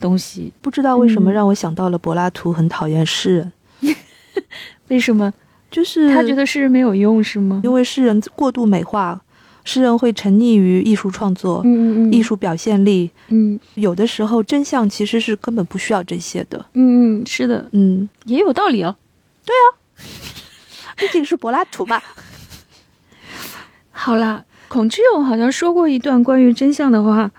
[0.00, 0.50] 东西。
[0.62, 3.52] 不知道为什么嗯让我想到了柏拉图很讨厌诗人，
[4.88, 5.30] 为什么？
[5.68, 7.60] 就是他觉得诗人没有用是吗？
[7.64, 9.20] 因为诗人过度美化，
[9.64, 16.64] 诗人会沉溺于艺术创作、嗯嗯嗯，艺，术表现力，嗯有的时候真相其实是根本不需要这些的。
[16.74, 18.96] 嗯嗯，是的，嗯，也有道理哦。
[19.44, 19.66] 对啊
[20.96, 22.00] 毕竟是柏拉图嘛。
[23.90, 27.30] 好啦，孔之勇好像说过一段关于真相的话，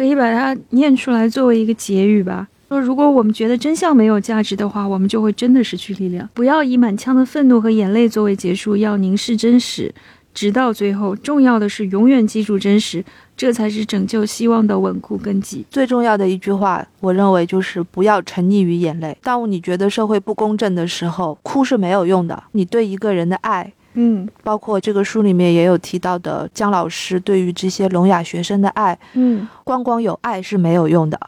[0.00, 2.48] 可以把它念出来作为一个结语吧。
[2.70, 6.26] 说如果我们觉得真相没有价值的话，我们就会真的失去力量。
[6.32, 9.94] 不要以满腔的愤怒和眼泪作为结束，要凝视真实，
[10.32, 11.14] 直到最后。
[11.14, 13.04] 重要的是永远记住真实，
[13.36, 15.66] 这才是拯救希望的稳固根基。
[15.70, 19.14] 最重要的一句话，我认为就是不要沉溺于眼泪。
[19.22, 22.42] 当你觉得社会不公正的时候，哭是没有用的。
[22.52, 31.18] 你对一个人的爱，嗯包括这个书里面也有提到的姜老师对于这些聋哑学生的爱，嗯光光有爱是没有用的。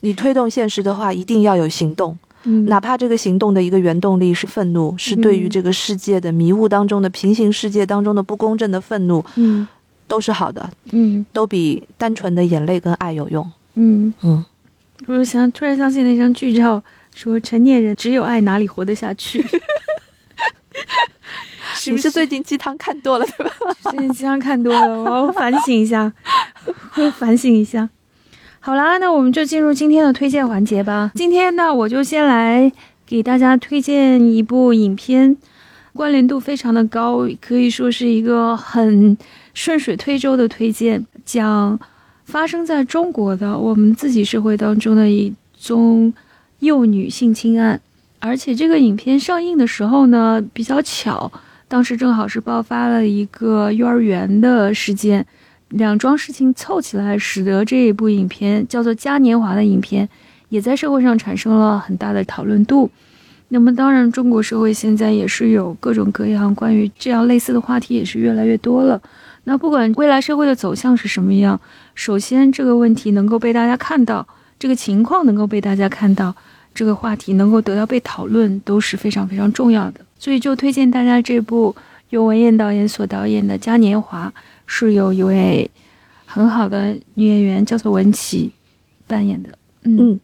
[0.00, 9.66] 你推动现实的话，一定要有行动，嗯，哪怕这个行动的一个原动力是愤怒，是对于嗯这个世界的迷雾当中的平行世界当中的不公正的愤怒，嗯
[10.06, 13.50] 都是好的，嗯都比单纯的眼泪跟爱有用。
[13.74, 14.12] 嗯。
[14.22, 14.44] 嗯，
[15.06, 16.82] 我想突然想起那张剧照，
[17.14, 19.44] 说成年人只有爱哪里活得下去。
[21.92, 23.52] 你是最近鸡汤看多了对吧？
[23.90, 26.12] 最近鸡汤看多了，我要反省一下，
[26.96, 27.88] 我反省一下。
[28.60, 31.10] 好啦，那我们就进入今天的推荐环节吧。
[31.14, 32.72] 今天呢，我就先来
[33.06, 35.36] 给大家推荐一部影片，
[35.92, 39.16] 关联度非常的高，可以说是一个很
[39.52, 41.78] 顺水推舟的推荐，讲
[42.24, 46.12] 发生在中国的我们自己社会当中的一宗
[46.60, 47.78] 幼女性侵案。
[48.20, 51.30] 而且这个影片上映的时候呢，比较巧，
[51.68, 55.26] 当时正好是爆发了一个幼儿园的事件。
[55.70, 60.08] 两桩事情凑起来，使得这一部影片叫做《嘉年华》的影片，
[60.48, 62.88] 也在社会上产生了很大的讨论度。
[63.48, 69.00] 那么，当然，中国社会现在也是有各种各样关于这样类似的话题，也是越来越多了。
[69.44, 71.60] 那不管未来社会的走向是什么样，
[71.94, 74.26] 首先这个问题能够被大家看到，
[74.58, 76.34] 这个情况能够被大家看到，
[76.74, 80.00] 这个话题能够得到被讨论，都是非常非常重要的。
[80.18, 81.74] 所以，就推荐大家这部
[82.10, 84.32] 由文彦导演所导演的《嘉年华》。
[84.66, 85.70] 是由一位
[86.24, 88.50] 很好的女演员叫做文琪
[89.06, 89.50] 扮演的，
[89.82, 90.18] 嗯，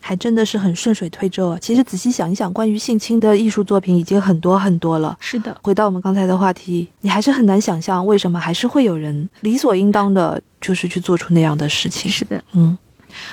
[0.00, 1.58] 还真的是很顺水推舟啊。
[1.60, 5.16] 其实仔细想一想，关于性侵的艺术作品已经很多很多了。
[5.20, 12.10] 是的，回到我们刚才的话题，你还是很难想象为什么还是会有人理所应当的，就是去做出那样的事情。
[12.10, 12.76] 是的，嗯，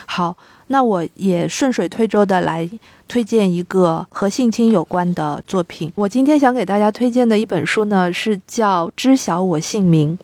[0.06, 0.38] 好，
[0.68, 2.70] 那我也顺水推舟的来
[3.08, 5.92] 推荐一个和性侵有关的作品。
[5.96, 10.18] 我今天想给大家推荐的一本书呢，是叫《知晓我姓名》，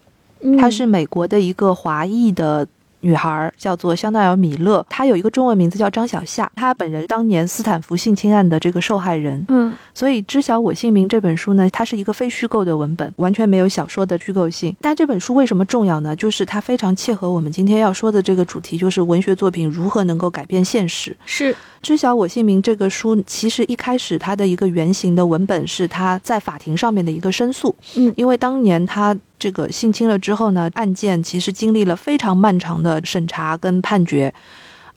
[0.59, 2.67] 它是美国的一个华裔的。
[3.01, 6.51] 女孩叫做香奈儿·米勒，她有一个中文名字叫张小夏。
[6.55, 14.75] 她本人当年斯坦福性侵案的这个受害人，嗯，所以《知晓我姓名》这本书呢，它是一个非虚构的文本，完全没有小说的虚构性。
[14.81, 16.15] 但这本书为什么重要呢？
[16.15, 21.15] 就是它非常切合我们今天要说的这个主题，就是文学作品如何能够改变现实。
[21.25, 21.55] 是。
[21.81, 27.73] 知晓我姓名这个书，其实一开始它的一个原型的文本是他在法庭上面的一个申诉。
[27.95, 34.33] 嗯，因为当年他这个性侵了之后呢，案件其实经历了非常漫长的审查跟判决，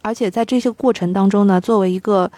[0.02, 2.30] 而且在这些过程当中呢，作为一个。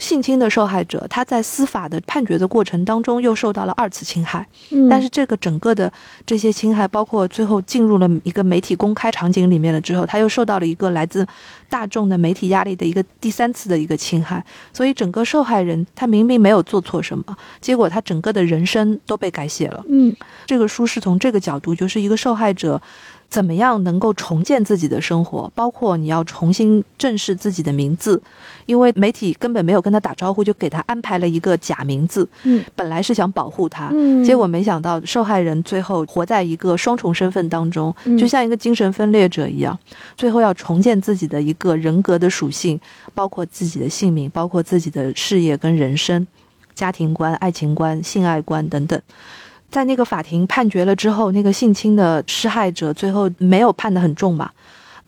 [0.00, 4.44] 性侵的受害者，他在司法的判决的过程当中又受到了二次侵害，
[4.88, 5.92] 但是这个整个的
[6.24, 11.24] 这些侵害，包括最后进入了一个媒体公开场景里面了之后，他又受到了一个来自
[11.68, 14.42] 大众的媒体压力的一个第三次的一个侵害，
[14.72, 19.84] 所以整个受害人他明明没有做错什么，结果他整个的人生都被改写了。
[19.86, 22.80] 嗯，这个书是从这个角度，就是一个受害者。
[23.30, 25.50] 怎么样能够重建自己的生活？
[25.54, 28.20] 包括你要重新正视自己的名字，
[28.66, 32.28] 因为媒体根本没有跟他打招呼，就给他安排了一个假名字。
[32.42, 39.78] 嗯，本来是想保护他，嗯，结果没想到受害人最后活在一个双重身份当中，就像一个精神分裂者一样，
[40.16, 42.80] 最后要重建自己的一个人格的属性，
[43.14, 46.26] 包括自己的姓名，包括自己的事业跟人生、
[46.74, 49.00] 家庭观、爱情观、性爱观等等。
[49.70, 54.50] 在那个法庭判决了之后，那个性侵的施害者最后没有判得很重嘛？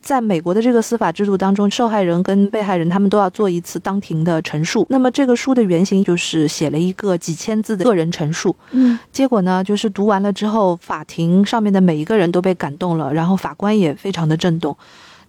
[0.01, 4.85] 在美国的这个司法制度当中，受害人跟被害人他们都要做一次当庭的陈述。
[4.89, 8.53] 那么这个书的原型就是写了一个几千字的个人陈述。
[8.71, 14.75] 嗯，结果呢，就是读完了之后，法庭上面的每一个人都被感动了，然后法官也非常的震动。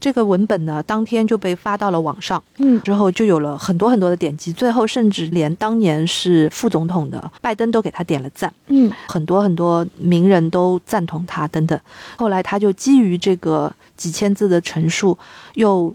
[0.00, 11.78] 这个文本呢，当天就被发到了网上，嗯，之后就有了很多很多的点击，最后甚至连当年是副总统的拜登都给他点了赞，嗯，很多很多名人都赞同他等等。
[12.16, 15.16] 后来他就基于这个几千字的陈述，
[15.54, 15.94] 又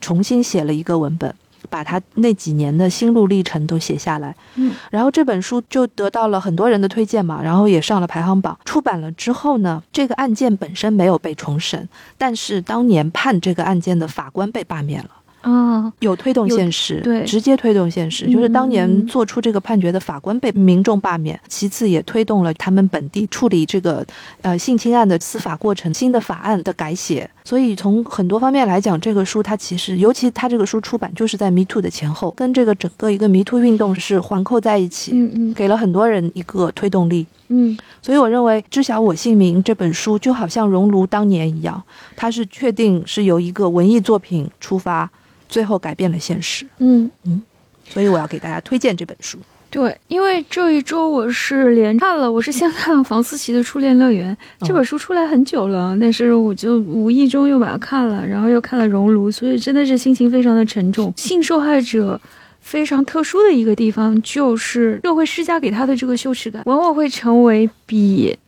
[0.00, 1.34] 重新写了一个文本。
[1.66, 8.58] 把他那几年的心路历程都写下来，嗯，然后这本书就得到了很多人的推荐嘛，然后也上了排行榜。
[8.64, 15.10] 出版了之后呢，这个案件本身没有被重审，但是当年判这个案件的法官被罢免了。
[15.46, 21.38] 啊，有推动现实，对，直接推动现实，就是当年做出这个判决的法官被民众罢免。
[21.46, 24.04] 其次，也推动了他们本地处理这个
[24.42, 27.30] 呃性侵案的司法过程新的法案的改写。
[27.44, 37.78] 所以从很多方面来讲，这个书它其实，尤其它这个书出版就是在 Me Too 的前后，跟这个整个一个 Me Too 运动是环扣在一起，嗯嗯，给了很多人一个推动力，嗯。
[38.02, 41.80] 所以我认为《知晓我姓名》这本书就好像熔炉当年一样，
[42.16, 45.08] 它是确定是由一个文艺作品出发。
[45.48, 46.66] 最后改变了现实。
[46.78, 47.42] 嗯嗯，
[47.88, 49.38] 所以我要给大家推荐这本书。
[49.68, 54.34] 对，因为这一周我是连看了，我是先看了房思琪的《初恋乐园》
[54.66, 61.12] 这本书出来很久了，但是我就无意中又把它看了，然后又看了《熔炉》，所以真的是心情非常的沉重。
[61.16, 62.18] 性受害者
[62.60, 68.38] 非常特殊的一个地方，就是社会施加给他的这个羞耻感，往往会成为比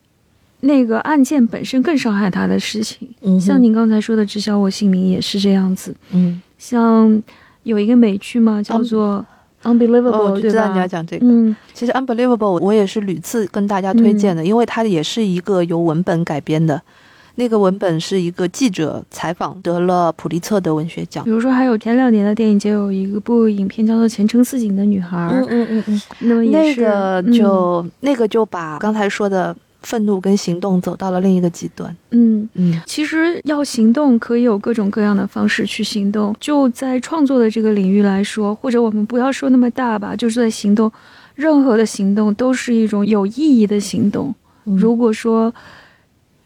[0.60, 3.08] 那个案件本身更伤害他的事情。
[3.22, 5.94] 嗯像您刚才说的“知晓我姓名”也是这样子。
[6.12, 7.22] 嗯，像
[7.62, 9.24] 有一个美剧嘛，叫做
[9.70, 10.86] 《Unbelievable、哦，我就知道你要？
[10.86, 11.26] 讲这个。
[11.26, 16.82] 嗯其实《Unbelievable》我也是屡次跟大家推荐的，因为它也是一个由文本改编的。
[17.36, 21.30] 那个文本是一个记者采访得了普利策的文学奖比。
[21.30, 31.96] 如说还有前两年的电影节有一个部影片叫做《前程似锦的女孩》，嗯嗯嗯嗯，那么也是那个嗯就、那个就把刚才说的愤怒跟行动走到了另一个极端。
[32.10, 32.48] 嗯。
[32.54, 36.34] 嗯其实要行动，可以有各种各样的方式去行动。
[36.40, 40.90] 就在创作的这个领域来说，或者我们不要说那么大吧，就是在行动，
[41.34, 44.34] 任何的行动都是一种有意义的行动。
[44.64, 45.54] 如果说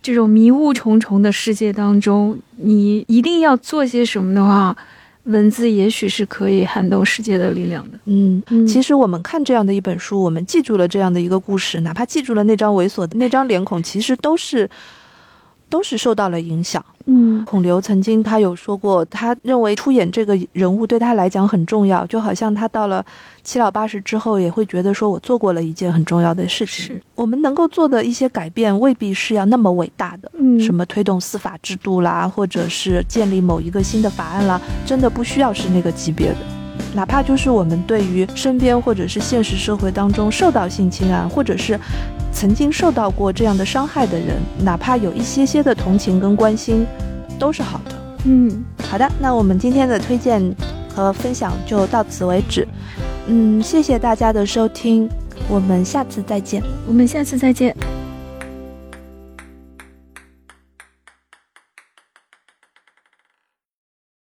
[0.03, 4.77] 这种迷雾重重的世界当中，你一定要做些什么的话，
[5.25, 7.99] 文字也许是可以撼动世界的力量的。
[8.07, 14.69] 嗯，嗯其实我们看这样的一本书，我们记住了这样的一个故事，哪怕记住了那张猥琐的那张脸孔，其实都是
[15.73, 16.85] 都是受到了影响。
[17.07, 23.05] 嗯孔刘曾经他有说过，他认为出演这个人物对他来讲很重要，就好像他到了
[23.43, 26.85] 七老八十之后，也会觉得说我做过了一件很重要的事情。
[26.85, 30.31] 是我们能够做的一些改变，未必是要那么伟大的。
[30.39, 36.62] 嗯，什么推动司法制度啦，或者是建立某一个新的法案啦，真的不需要是那个级别的。
[36.95, 41.79] 哪怕就是我们对于身边或者是现实社会当中受到性侵案，或者是
[42.33, 46.87] 曾经受到过这样的伤害的人，哪怕有一些些的同情跟关心，
[47.39, 47.93] 都是好的。
[48.25, 50.55] 嗯好的，那我们今天的推荐
[50.95, 52.67] 和分享就到此为止。
[53.27, 55.09] 嗯，谢谢大家的收听，
[55.49, 56.63] 我们下次再见。
[56.87, 57.75] 我们下次再见。